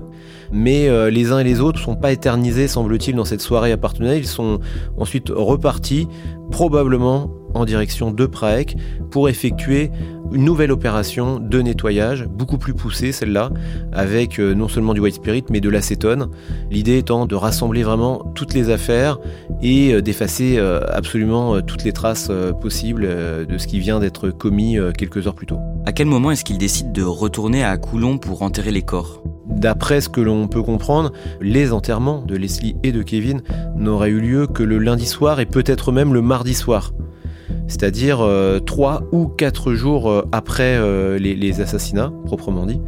Mais 0.51 0.87
euh, 0.87 1.09
les 1.09 1.31
uns 1.31 1.39
et 1.39 1.43
les 1.43 1.61
autres 1.61 1.79
ne 1.79 1.83
sont 1.83 1.95
pas 1.95 2.11
éternisés, 2.11 2.67
semble-t-il, 2.67 3.15
dans 3.15 3.25
cette 3.25 3.41
soirée 3.41 3.71
à. 3.71 4.17
Ils 4.19 4.27
sont 4.27 4.59
ensuite 4.97 5.29
repartis, 5.29 6.07
probablement 6.51 7.31
en 7.53 7.65
direction 7.65 8.11
de 8.11 8.25
Praek, 8.25 8.75
pour 9.11 9.29
effectuer 9.29 9.91
une 10.33 10.45
nouvelle 10.45 10.71
opération 10.71 11.39
de 11.39 11.61
nettoyage, 11.61 12.27
beaucoup 12.27 12.57
plus 12.57 12.73
poussée 12.73 13.11
celle-là, 13.11 13.51
avec 13.91 14.39
euh, 14.39 14.53
non 14.53 14.67
seulement 14.67 14.93
du 14.93 14.99
white 14.99 15.15
spirit, 15.15 15.43
mais 15.49 15.61
de 15.61 15.69
l'acétone. 15.69 16.29
L'idée 16.71 16.97
étant 16.97 17.25
de 17.25 17.35
rassembler 17.35 17.83
vraiment 17.83 18.31
toutes 18.33 18.53
les 18.53 18.69
affaires 18.69 19.19
et 19.61 19.93
euh, 19.93 20.01
d'effacer 20.01 20.55
euh, 20.57 20.81
absolument 20.91 21.61
toutes 21.61 21.83
les 21.83 21.91
traces 21.91 22.31
possibles 22.61 23.07
de 23.47 23.57
ce 23.57 23.67
qui 23.67 23.79
vient 23.79 23.99
d'être 23.99 24.29
commis 24.29 24.77
quelques 24.97 25.27
heures 25.27 25.35
plus 25.35 25.45
tôt. 25.45 25.59
À 25.85 25.91
quel 25.91 26.07
moment 26.07 26.31
est-ce 26.31 26.43
qu'il 26.43 26.57
décide 26.57 26.91
de 26.91 27.03
retourner 27.03 27.63
à 27.63 27.77
Coulon 27.77 28.17
pour 28.17 28.41
enterrer 28.41 28.71
les 28.71 28.81
corps? 28.81 29.21
D'après 29.45 30.01
ce 30.01 30.09
que 30.09 30.21
l'on 30.21 30.47
peut 30.47 30.63
comprendre, 30.63 31.11
les 31.39 31.73
enterrements 31.73 32.21
de 32.21 32.35
Leslie 32.35 32.75
et 32.83 32.91
de 32.91 33.03
Kevin 33.03 33.41
n'auraient 33.77 34.09
eu 34.09 34.19
lieu 34.19 34.47
que 34.47 34.63
le 34.63 34.77
lundi 34.77 35.05
soir 35.05 35.39
et 35.39 35.45
peut-être 35.45 35.91
même 35.91 36.13
le 36.13 36.21
mardi 36.21 36.53
soir 36.53 36.91
c'est-à-dire 37.67 38.21
euh, 38.21 38.59
trois 38.59 39.03
ou 39.11 39.27
quatre 39.27 39.73
jours 39.73 40.09
euh, 40.09 40.27
après 40.31 40.77
euh, 40.77 41.17
les, 41.17 41.61
assassinats, 41.61 42.11
proprement 42.25 42.65
dit. 42.65 42.81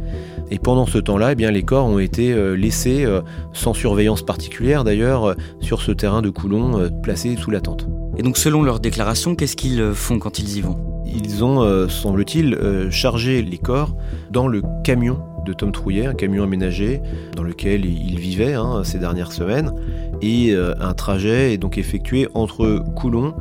Et 0.50 0.58
pendant 0.58 0.86
ce 0.86 0.98
temps-là, 0.98 1.32
eh 1.32 1.34
bien, 1.34 1.50
les 1.50 1.62
corps 1.62 1.86
ont 1.86 1.98
été 1.98 2.32
laissés, 2.56 3.04
sans 3.52 3.74
surveillance 3.74 4.22
particulière 4.24 4.84
d'ailleurs, 4.84 5.34
sur 5.60 5.82
ce 5.82 5.90
terrain 5.90 6.22
de 6.22 6.30
Coulon, 6.30 6.88
placé 7.02 7.34
sous 7.36 7.50
la 7.50 7.60
tente. 7.60 7.88
Et 8.16 8.22
donc 8.22 8.38
selon 8.38 8.62
leur 8.62 8.78
déclaration, 8.78 9.34
qu'est-ce 9.34 9.56
qu'ils 9.56 9.92
font 9.92 10.20
quand 10.20 10.38
ils 10.38 10.56
y 10.56 10.60
vont? 10.60 10.78
Ils 11.04 11.42
ont, 11.42 11.88
semble-t-il, 11.88 12.56
chargé 12.90 13.42
les 13.42 13.58
corps 13.58 13.96
dans 14.30 14.46
le 14.46 14.62
camion 14.84 15.18
de 15.46 15.52
Tom 15.52 15.72
Trouillet, 15.72 16.06
un 16.06 16.14
camion 16.14 16.44
aménagé 16.44 17.00
dans 17.34 17.42
lequel 17.42 17.84
il 17.84 18.18
vivait 18.18 18.54
hein, 18.54 18.82
ces 18.84 18.98
dernières 18.98 19.32
semaines. 19.32 19.72
Et 20.22 20.54
un 20.54 20.94
trajet 20.94 21.52
est 21.52 21.58
donc 21.58 21.78
effectué 21.78 22.26
entre 22.34 22.82
Coulon 22.96 23.34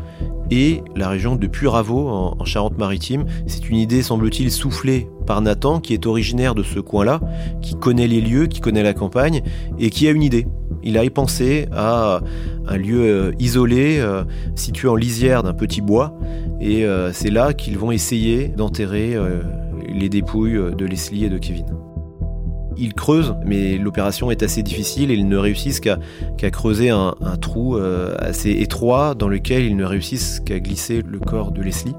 et 0.52 0.84
la 0.96 1.10
région 1.10 1.36
de 1.36 1.48
Puyraveau 1.48 2.08
en, 2.08 2.46
Charente-Maritime. 2.46 3.26
C'est 3.48 3.70
une 3.70 3.78
idée, 3.78 4.02
semble-t-il, 4.02 4.52
soufflée 4.52 5.08
par 5.26 5.42
Nathan, 5.42 5.80
qui 5.80 5.94
est 5.94 6.06
originaire 6.06 6.56
de 6.56 6.64
ce 6.64 6.80
coin-là, 6.80 7.20
qui 7.62 7.76
connaît 7.76 8.08
les 8.08 8.22
lieux, 8.22 8.48
qui 8.48 8.60
connaît 8.60 8.84
la 8.84 8.94
campagne, 8.94 9.42
et 9.80 9.90
qui 9.90 10.08
a 10.08 10.12
une 10.12 10.24
idée. 10.24 10.48
Il 10.84 10.98
a 10.98 11.10
pensé 11.10 11.68
à 11.72 12.22
un 12.68 12.78
lieu 12.78 13.02
euh, 13.02 13.32
isolé, 13.40 13.98
euh, 14.00 14.24
situé 14.56 14.88
en 14.88 14.96
lisière 14.96 15.44
d'un 15.44 15.54
petit 15.54 15.82
bois, 15.82 16.18
et 16.60 16.86
euh, 16.86 17.12
c'est 17.12 17.32
là 17.32 17.54
qu'ils 17.54 17.78
vont 17.78 17.92
essayer 17.92 18.50
d'enterrer 18.50 19.16
les 19.88 20.10
dépouilles 20.10 20.60
de 20.76 20.86
Leslie 20.86 21.26
et 21.26 21.30
de 21.30 21.38
Kevin. 21.38 21.66
Ils 22.78 22.94
creusent, 22.94 23.36
mais 23.46 23.78
l'opération 23.78 24.32
est 24.32 24.44
assez 24.44 24.64
difficile 24.64 25.12
et 25.12 25.14
ils 25.14 25.28
ne 25.28 25.38
réussissent 25.38 25.80
qu'à 25.80 25.98
creuser 26.52 26.90
un, 26.90 27.14
trou 27.40 27.78
euh, 27.78 28.16
assez 28.20 28.52
étroit 28.52 29.16
dans 29.16 29.28
lequel 29.28 29.64
ils 29.64 29.76
ne 29.76 29.86
réussissent 29.86 30.40
qu'à 30.40 30.60
glisser 30.60 31.02
le 31.02 31.20
corps 31.20 31.52
de 31.52 31.62
Leslie. 31.62 31.96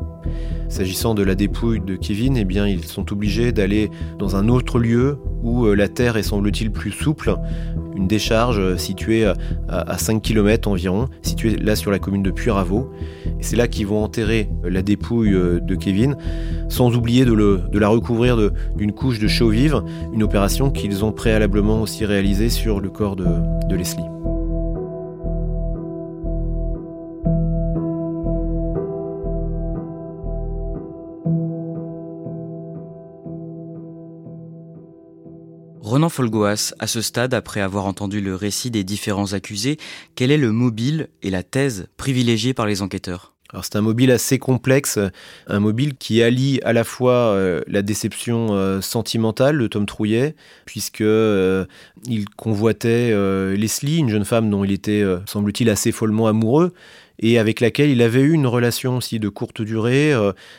S'agissant 0.68 1.14
de 1.14 1.22
la 1.22 1.34
dépouille 1.34 1.80
de 1.80 1.96
Kevin, 1.96 2.36
eh 2.36 2.44
bien, 2.44 2.66
ils 2.66 2.84
sont 2.84 3.12
obligés 3.12 3.52
d'aller 3.52 3.90
dans 4.18 4.36
un 4.36 4.48
autre 4.48 4.78
lieu 4.78 5.18
où 5.46 5.66
euh, 5.66 5.74
la 5.74 5.88
terre 5.88 6.16
est 6.16 6.24
semble-t-il 6.24 6.70
plus 6.72 6.90
souple, 6.90 7.37
une 7.94 8.09
décharge 8.09 8.59
euh, 8.59 8.76
située 8.76 9.24
à, 9.68 9.96
5 9.96 10.20
km 10.20 10.68
environ, 10.68 11.09
située 11.22 11.56
là 11.56 11.76
sur 11.76 11.90
la 11.90 11.98
commune 11.98 12.22
de 12.22 12.30
Puyraveau. 12.30 12.90
C'est 13.40 13.56
là 13.56 13.68
qu'ils 13.68 13.87
vont 13.87 14.02
enterrer 14.02 14.50
euh, 14.64 14.70
la 14.70 14.82
dépouille 14.82 15.30
de 15.30 15.74
Kevin, 15.76 16.16
sans 16.68 16.96
oublier 16.96 17.24
de, 17.24 17.78
la 17.78 17.88
recouvrir 17.88 18.37
d'une 18.76 18.92
couche 18.92 19.20
de 19.20 19.28
chaux 19.28 19.50
vive, 19.50 19.82
une 20.12 20.24
opération 20.24 20.70
qu'ils 20.70 21.04
ont 21.04 21.12
préalablement 21.12 21.80
aussi 21.80 22.04
réalisée 22.04 22.48
sur 22.48 22.80
le 22.80 22.90
corps 22.90 23.14
de 23.16 23.74
Leslie. 23.74 24.02
Renan 35.96 36.11
Folgoas, 36.11 36.74
à 36.78 36.87
ce 36.87 37.00
stade, 37.00 37.32
après 37.32 37.62
avoir 37.62 37.87
entendu 37.87 38.20
le 38.20 38.35
récit 38.35 38.70
des 38.70 38.85
différents 38.85 39.32
accusés, 39.32 39.78
quel 40.14 40.30
est 40.30 40.37
le 40.37 40.52
mobile 40.52 41.09
et 41.22 41.30
la 41.30 41.42
thèse 41.42 41.88
privilégiés 41.96 42.52
par 42.52 42.66
les 42.66 42.82
enquêteurs? 42.82 43.32
Alors 43.50 43.64
c'est 43.64 43.76
un 43.76 43.80
mobile 43.80 44.11
assez 44.11 44.38
complexe, 44.38 44.98
un 45.46 45.59
mobile 45.59 45.94
qui 45.94 46.22
allie 46.22 46.61
à 46.64 46.74
la 46.74 46.85
fois 46.85 47.12
euh, 47.12 47.62
la 47.66 47.80
déception 47.80 48.48
euh, 48.50 48.82
sentimentale 48.82 49.56
de 49.56 49.66
Tom 49.68 49.87
Trouillet, 49.87 50.35
puisque 50.66 51.00
euh, 51.00 51.64
il 52.04 52.28
convoitait 52.28 53.14
Leslie, 53.56 53.96
une 53.96 54.11
jeune 54.11 54.26
femme 54.26 54.50
dont 54.50 54.64
il 54.64 54.72
était, 54.72 55.02
semble-t-il, 55.24 55.70
assez 55.70 55.92
follement 55.92 56.26
amoureux, 56.26 56.74
et 57.18 57.38
avec 57.38 57.61
laquelle 57.61 57.90
il 57.90 58.02
avait 58.02 58.20
eu 58.20 58.33
une 58.33 58.46
relation 58.46 58.96
aussi 58.96 59.18
de 59.18 59.29
courte 59.29 59.62
durée, 59.62 60.12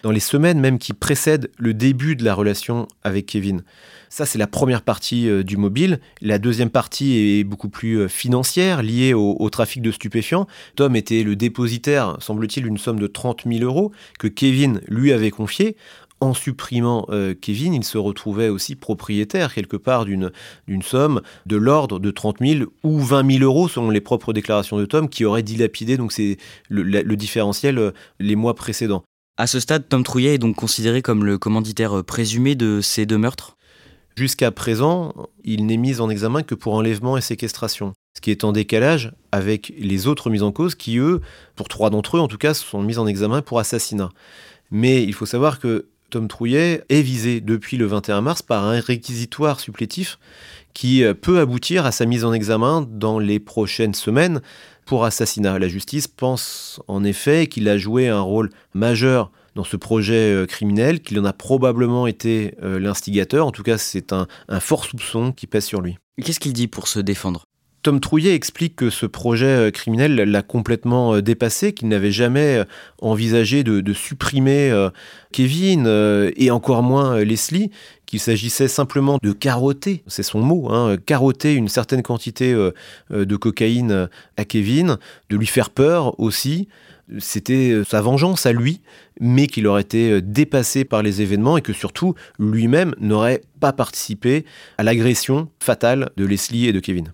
dans 0.04 0.12
les 0.12 0.20
semaines 0.20 0.60
même 0.60 0.80
qui 0.80 0.94
précèdent 0.94 1.50
le 1.58 1.74
début 1.74 2.16
de 2.16 2.24
la 2.24 2.34
relation 2.34 2.88
avec 3.04 3.26
Kevin. 3.26 3.64
Ça, 4.10 4.26
c'est 4.26 4.38
la 4.38 4.48
première 4.48 4.82
partie 4.82 5.30
euh, 5.30 5.44
du 5.44 5.58
mobile. 5.58 6.00
La 6.22 6.40
deuxième 6.40 6.70
partie 6.70 7.18
est 7.18 7.44
beaucoup 7.44 7.70
plus 7.70 8.00
euh, 8.00 8.08
financière, 8.08 8.82
liée 8.82 9.14
au, 9.14 9.50
trafic 9.50 9.82
de 9.82 9.92
stupéfiants. 9.92 10.48
Tom 10.76 10.96
était 10.96 11.24
le 11.24 11.36
dépositaire, 11.36 12.18
semble-t-il, 12.20 12.64
d'une 12.64 12.78
somme 12.78 13.00
de 13.00 13.08
30 13.08 13.44
000 13.46 13.64
euros 13.64 13.92
que 14.20 14.28
Kevin 14.28 14.82
lui 14.88 15.12
avait 15.14 15.32
confiée 15.32 15.76
en 16.20 16.34
supprimant 16.34 17.06
euh, 17.10 17.34
Kevin, 17.40 17.74
il 17.74 17.84
se 17.84 17.98
retrouvait 17.98 18.50
aussi 18.50 18.76
propriétaire 18.76 19.54
quelque 19.54 19.78
part 19.78 20.06
d'une 20.06 20.32
somme 20.82 21.22
de 21.46 21.58
l'ordre 21.58 22.00
de 22.00 22.12
30 22.12 22.38
000 22.40 22.70
ou 22.84 23.00
20 23.00 23.32
000 23.40 23.44
euros 23.44 23.68
selon 23.68 23.90
les 23.90 24.02
propres 24.02 24.34
déclarations 24.34 24.78
de 24.78 24.86
Tom 24.86 25.10
qui 25.10 25.26
aurait 25.26 25.44
dilapidé 25.44 25.98
donc 25.98 26.12
c'est 26.12 26.38
le, 26.70 26.84
le, 26.84 27.16
différentiel 27.16 27.78
euh, 27.78 27.92
les 28.20 28.36
mois 28.36 28.56
précédents. 28.56 29.04
À 29.38 29.46
ce 29.46 29.60
stade, 29.60 29.88
Tom 29.88 30.04
Trouillet 30.04 30.36
est 30.36 30.40
donc 30.40 30.56
considéré 30.56 31.04
comme 31.04 31.24
le 31.24 31.38
commanditaire 31.38 32.04
présumé 32.04 32.56
de 32.56 32.82
ces 32.82 33.06
deux 33.06 33.20
meurtres? 33.20 33.56
Jusqu'à 34.18 34.50
présent, 34.50 35.14
il 35.44 35.68
n'est 35.68 35.78
mis 35.78 36.02
en 36.02 36.10
examen 36.10 36.42
que 36.42 36.56
pour 36.56 36.74
enlèvement 36.74 37.18
et 37.18 37.22
séquestration, 37.22 37.94
ce 38.16 38.22
qui 38.22 38.32
est 38.32 38.44
en 38.44 38.52
décalage 38.52 39.14
avec 39.32 39.72
les 39.78 40.08
autres 40.08 40.32
mises 40.32 40.42
en 40.42 40.52
cause 40.52 40.74
qui, 40.74 40.98
eux, 40.98 41.22
pour 41.56 41.68
trois 41.68 41.92
d'entre 41.92 42.18
eux 42.18 42.20
en 42.20 42.28
tout 42.28 42.40
cas, 42.40 42.56
sont 42.56 42.82
mis 42.82 42.98
en 42.98 43.06
examen 43.06 43.44
pour 43.44 43.60
assassinat. 43.60 44.10
Mais 44.72 45.04
il 45.04 45.14
faut 45.14 45.28
savoir 45.28 45.60
que 45.60 45.86
Tom 46.10 46.28
Trouillet 46.28 46.84
est 46.90 47.02
visé 47.02 47.42
depuis 47.42 47.78
le 47.78 47.86
21 47.86 48.22
mars 48.22 48.42
par 48.42 48.64
un 48.64 48.80
réquisitoire 48.80 49.60
supplétif 49.60 50.20
qui 50.74 51.04
euh, 51.04 51.14
peut 51.14 51.40
aboutir 51.40 51.86
à 51.86 51.92
sa 51.92 52.06
mise 52.06 52.24
en 52.24 52.34
examen 52.34 52.88
dans 52.90 53.20
les 53.20 53.40
prochaines 53.40 53.94
semaines 53.94 54.42
pour 54.86 55.06
assassinat. 55.06 55.60
La 55.60 55.68
justice 55.68 56.08
pense 56.08 56.82
en 56.88 57.04
effet 57.04 57.48
qu'il 57.48 57.68
a 57.68 57.78
joué 57.78 58.08
un 58.08 58.22
rôle 58.22 58.50
majeur 58.74 59.32
dans 59.56 59.64
ce 59.64 59.76
projet 59.76 60.34
euh, 60.34 60.46
criminel, 60.46 61.02
qu'il 61.02 61.20
en 61.20 61.26
a 61.26 61.34
probablement 61.34 62.08
été 62.08 62.54
euh, 62.64 62.80
l'instigateur. 62.80 63.46
En 63.46 63.52
tout 63.52 63.64
cas, 63.64 63.78
c'est 63.78 64.14
un, 64.14 64.28
fort 64.60 64.86
soupçon 64.86 65.32
qui 65.32 65.48
pèse 65.48 65.66
sur 65.66 65.82
lui. 65.82 65.98
Qu'est-ce 66.24 66.40
qu'il 66.40 66.54
dit 66.54 66.68
pour 66.68 66.88
se 66.88 67.00
défendre? 67.00 67.47
Tom 67.88 68.02
Trouillet 68.02 68.36
explique 68.36 68.76
que 68.76 68.90
ce 68.90 69.06
projet 69.06 69.46
euh, 69.46 69.72
criminel 69.72 70.16
l'a 70.16 70.42
complètement 70.42 71.16
euh, 71.16 71.22
dépassé, 71.22 71.72
qu'il 71.72 71.88
n'avait 71.88 72.12
jamais 72.12 72.58
euh, 72.58 72.66
envisagé 73.02 73.64
de, 73.64 73.94
supprimer 73.94 74.90
Kevin 75.32 75.88
et 76.36 76.52
encore 76.52 76.84
moins 76.84 77.24
Leslie, 77.24 77.72
qu'il 78.06 78.20
s'agissait 78.20 78.68
simplement 78.68 79.20
de 79.24 79.32
carotter, 79.32 80.04
c'est 80.06 80.22
son 80.22 80.42
mot, 80.42 80.70
hein, 80.70 80.98
carotter 80.98 81.54
une 81.54 81.70
certaine 81.70 82.04
quantité 82.04 82.54
de 83.10 83.36
cocaïne 83.38 84.10
à 84.36 84.44
Kevin, 84.44 84.98
de 85.30 85.38
lui 85.38 85.48
faire 85.48 85.70
peur 85.70 86.20
aussi. 86.20 86.68
C'était 87.20 87.82
sa 87.88 88.02
vengeance 88.02 88.46
à 88.46 88.52
lui, 88.52 88.82
mais 89.22 89.48
qu'il 89.48 89.68
aurait 89.68 89.84
été 89.84 90.22
dépassé 90.22 90.84
par 90.84 91.04
les 91.04 91.22
événements 91.22 91.58
et 91.58 91.62
que 91.62 91.74
surtout 91.74 92.16
lui-même 92.40 92.94
n'aurait 93.00 93.44
pas 93.62 93.72
participé 93.72 94.44
à 94.78 94.84
l'agression 94.84 95.48
fatale 95.62 96.10
de 96.18 96.26
Leslie 96.26 96.68
et 96.68 96.74
de 96.74 96.80
Kevin. 96.80 97.14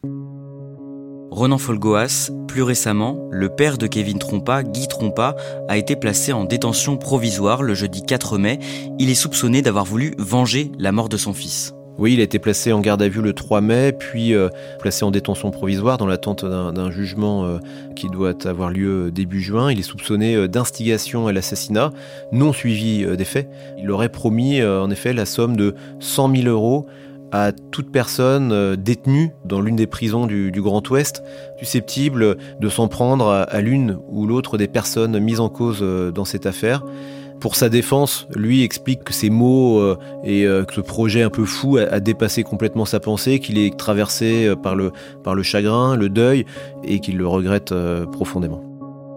Ronan 1.33 1.57
Folgoas, 1.57 2.29
plus 2.47 2.61
récemment, 2.61 3.17
le 3.31 3.49
père 3.49 3.79
de 3.79 3.87
Kevin 3.87 4.19
Trompa, 4.19 4.61
Guy 4.61 4.87
Trompa, 4.87 5.35
a 5.67 5.77
été 5.77 5.95
placé 5.95 6.31
en 6.31 6.43
détention 6.43 6.95
provisoire 6.95 7.63
le 7.63 7.73
jeudi 7.73 8.05
4 8.05 8.37
mai. 8.37 8.59
Il 8.99 9.09
est 9.09 9.15
soupçonné 9.15 9.63
d'avoir 9.63 9.83
voulu 9.83 10.13
venger 10.19 10.71
la 10.77 10.91
mort 10.91 11.09
de 11.09 11.17
son 11.17 11.33
fils. 11.33 11.73
Oui, 11.97 12.13
il 12.13 12.19
a 12.19 12.23
été 12.23 12.37
placé 12.37 12.71
en 12.71 12.81
garde 12.81 13.01
à 13.01 13.07
vue 13.07 13.21
le 13.21 13.33
3 13.33 13.61
mai, 13.61 13.93
puis 13.93 14.35
euh, 14.35 14.49
placé 14.79 15.05
en 15.05 15.09
détention 15.09 15.49
provisoire 15.49 15.97
dans 15.97 16.05
l'attente 16.05 16.45
d'un 16.45 16.91
jugement 16.91 17.45
euh, 17.45 17.57
qui 17.95 18.09
doit 18.09 18.47
avoir 18.47 18.69
lieu 18.69 19.09
début 19.09 19.41
juin. 19.41 19.71
Il 19.71 19.79
est 19.79 19.83
soupçonné 19.83 20.35
euh, 20.35 20.47
d'instigation 20.47 21.25
à 21.25 21.31
l'assassinat, 21.31 21.91
non 22.31 22.53
suivi 22.53 23.05
des 23.17 23.25
faits. 23.25 23.49
Il 23.79 23.89
aurait 23.89 24.09
promis 24.09 24.63
en 24.63 24.91
effet 24.91 25.13
la 25.13 25.25
somme 25.25 25.57
de 25.57 25.73
100 25.99 26.35
000 26.35 26.47
euros 26.47 26.85
à 27.33 27.51
toute 27.51 27.91
personne 27.91 28.51
euh, 28.51 28.75
détenue 28.75 29.31
dans 29.43 29.59
l'une 29.59 29.75
des 29.75 29.87
prisons 29.87 30.27
du, 30.27 30.51
Grand 30.55 30.87
Ouest, 30.91 31.23
susceptible 31.57 32.37
de 32.59 32.69
s'en 32.69 32.87
prendre 32.87 33.27
à, 33.27 33.59
l'une 33.59 33.97
ou 34.07 34.27
l'autre 34.27 34.57
des 34.57 34.67
personnes 34.67 35.19
mises 35.19 35.39
en 35.39 35.49
cause 35.49 35.79
euh, 35.81 36.11
dans 36.11 36.25
cette 36.25 36.45
affaire. 36.45 36.85
Pour 37.41 37.55
sa 37.55 37.67
défense, 37.67 38.27
lui 38.35 38.63
explique 38.63 39.03
que 39.03 39.13
ces 39.13 39.31
mots 39.31 39.79
euh, 39.79 39.97
et 40.23 40.43
que 40.43 40.73
ce 40.75 40.81
projet 40.81 41.23
un 41.23 41.29
peu 41.29 41.43
fou 41.43 41.77
a, 41.77 41.99
dépassé 41.99 42.43
complètement 42.43 42.85
sa 42.85 43.01
pensée, 43.01 43.39
qu'il 43.39 43.57
est 43.57 43.75
traversé 43.77 44.53
par 44.61 44.75
le, 44.75 44.91
par 45.23 45.33
le 45.35 45.43
chagrin, 45.43 45.97
le 45.97 46.09
deuil, 46.09 46.45
et 46.85 46.99
qu'il 46.99 47.17
le 47.17 47.27
regrette 47.27 47.73
profondément. 48.13 48.72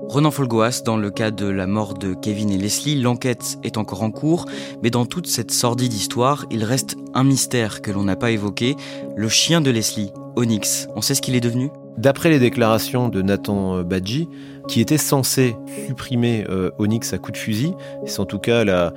Renan 0.08 0.30
Folgoas, 0.30 0.82
dans 0.84 0.96
le 0.96 1.10
cas 1.10 1.32
de 1.32 1.46
la 1.46 1.66
mort 1.66 1.94
de 1.94 2.14
Kevin 2.14 2.50
et 2.50 2.58
Leslie, 2.58 2.94
l'enquête 2.94 3.58
est 3.64 3.76
encore 3.76 4.04
en 4.04 4.12
cours, 4.12 4.46
mais 4.82 4.90
dans 4.90 5.04
toute 5.04 5.26
cette 5.26 5.50
sordide 5.50 5.92
histoire, 5.92 6.46
il 6.50 6.62
reste 6.62 6.96
un 7.12 7.24
mystère 7.24 7.82
que 7.82 7.90
l'on 7.90 8.04
n'a 8.04 8.14
pas 8.14 8.30
évoqué, 8.30 8.76
le 9.16 9.28
chien 9.28 9.60
de 9.60 9.70
Leslie, 9.70 10.12
Onyx. 10.36 10.86
On 10.94 11.00
sait 11.00 11.14
ce 11.14 11.20
qu'il 11.20 11.34
est 11.34 11.40
devenu? 11.40 11.70
D'après 11.98 12.30
les 12.30 12.38
déclarations 12.38 13.08
de 13.08 13.20
Nathan 13.20 13.82
Badji, 13.82 14.28
qui 14.68 14.80
était 14.80 14.96
censé 14.96 15.56
supprimer 15.86 16.44
euh, 16.48 16.70
Onyx 16.78 17.12
à 17.12 17.18
coup 17.18 17.32
de 17.32 17.36
fusil, 17.36 17.74
c'est 18.06 18.20
en 18.20 18.26
tout 18.26 18.38
cas 18.38 18.64
la, 18.64 18.92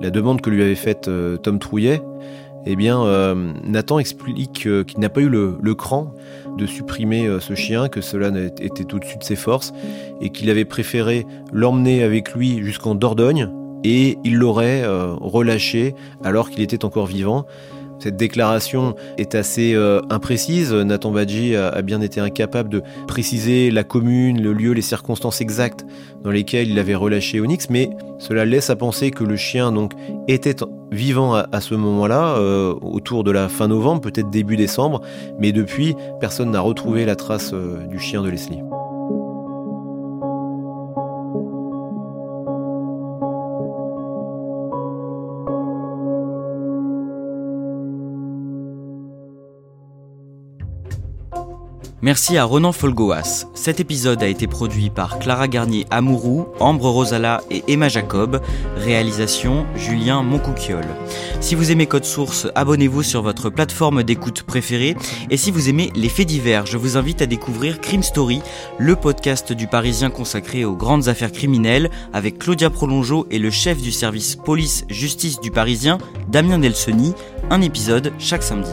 demande 0.00 0.40
que 0.40 0.50
lui 0.50 0.62
avait 0.62 0.74
faite 0.76 1.08
euh, 1.08 1.38
Tom 1.38 1.58
Trouillet, 1.58 2.02
eh 2.66 2.76
bien, 2.76 3.02
euh, 3.02 3.52
Nathan 3.64 3.98
explique 3.98 4.52
qu'il 4.52 4.98
n'a 4.98 5.08
pas 5.08 5.20
eu 5.20 5.28
le 5.28 5.74
cran 5.74 6.14
de 6.56 6.66
supprimer 6.66 7.26
euh, 7.26 7.40
ce 7.40 7.54
chien, 7.54 7.88
que 7.88 8.00
cela 8.00 8.30
était 8.60 8.94
au-dessus 8.94 9.18
de 9.18 9.24
ses 9.24 9.36
forces, 9.36 9.72
et 10.20 10.30
qu'il 10.30 10.50
avait 10.50 10.64
préféré 10.64 11.26
l'emmener 11.52 12.02
avec 12.02 12.34
lui 12.34 12.62
jusqu'en 12.62 12.94
Dordogne, 12.94 13.48
et 13.84 14.18
il 14.24 14.36
l'aurait 14.36 14.82
euh, 14.84 15.14
relâché 15.14 15.94
alors 16.22 16.50
qu'il 16.50 16.62
était 16.62 16.84
encore 16.84 17.06
vivant. 17.06 17.46
Cette 18.02 18.16
déclaration 18.16 18.96
est 19.16 19.36
assez 19.36 19.74
euh, 19.74 20.00
imprécise. 20.10 20.72
Nathan 20.72 21.12
Badji 21.12 21.54
a, 21.54 21.82
bien 21.82 22.00
été 22.00 22.18
incapable 22.20 22.68
de 22.68 22.82
préciser 23.06 23.70
la 23.70 23.84
commune, 23.84 24.42
le 24.42 24.52
lieu, 24.52 24.72
les 24.72 24.82
circonstances 24.82 25.40
exactes 25.40 25.86
dans 26.24 26.30
lesquelles 26.30 26.68
il 26.68 26.78
avait 26.80 26.96
relâché 26.96 27.40
Onyx, 27.40 27.70
mais 27.70 27.90
cela 28.18 28.44
laisse 28.44 28.70
à 28.70 28.76
penser 28.76 29.12
que 29.12 29.22
le 29.22 29.36
chien 29.36 29.70
donc 29.70 29.92
était 30.26 30.56
vivant 30.90 31.34
à, 31.34 31.60
ce 31.60 31.74
moment-là, 31.74 32.36
euh, 32.38 32.74
autour 32.82 33.24
de 33.24 33.30
la 33.30 33.48
fin 33.48 33.68
novembre, 33.68 34.00
peut-être 34.00 34.30
début 34.30 34.56
décembre, 34.56 35.00
mais 35.38 35.52
depuis, 35.52 35.94
personne 36.20 36.50
n'a 36.50 36.60
retrouvé 36.60 37.04
la 37.04 37.16
trace 37.16 37.52
euh, 37.54 37.86
du 37.86 37.98
chien 37.98 38.22
de 38.22 38.28
Leslie. 38.28 38.62
Merci 52.04 52.36
à 52.36 52.42
Ronan 52.42 52.72
Folgoas. 52.72 53.46
Cet 53.54 53.78
épisode 53.78 54.24
a 54.24 54.26
été 54.26 54.48
produit 54.48 54.90
par 54.90 55.20
Clara 55.20 55.46
Garnier 55.46 55.86
Amourou, 55.88 56.48
Ambre 56.58 56.90
Rosala 56.90 57.42
et 57.48 57.62
Emma 57.68 57.88
Jacob. 57.88 58.40
Réalisation 58.76 59.64
Julien 59.76 60.24
Moncouquiole. 60.24 60.88
Si 61.40 61.54
vous 61.54 61.70
aimez 61.70 61.86
Code 61.86 62.04
Source, 62.04 62.48
abonnez-vous 62.56 63.04
sur 63.04 63.22
votre 63.22 63.50
plateforme 63.50 64.02
d'écoute 64.02 64.42
préférée. 64.42 64.96
Et 65.30 65.36
si 65.36 65.52
vous 65.52 65.68
aimez 65.68 65.92
les 65.94 66.08
faits 66.08 66.26
divers, 66.26 66.66
je 66.66 66.76
vous 66.76 66.96
invite 66.96 67.22
à 67.22 67.26
découvrir 67.26 67.80
Crime 67.80 68.02
Story, 68.02 68.42
le 68.78 68.96
podcast 68.96 69.52
du 69.52 69.68
Parisien 69.68 70.10
consacré 70.10 70.64
aux 70.64 70.74
grandes 70.74 71.06
affaires 71.06 71.30
criminelles, 71.30 71.88
avec 72.12 72.40
Claudia 72.40 72.68
Prolongeau 72.68 73.28
et 73.30 73.38
le 73.38 73.52
chef 73.52 73.80
du 73.80 73.92
service 73.92 74.34
police-justice 74.34 75.38
du 75.38 75.52
Parisien, 75.52 75.98
Damien 76.26 76.58
Delseny. 76.58 77.14
Un 77.48 77.62
épisode 77.62 78.12
chaque 78.18 78.42
samedi. 78.42 78.72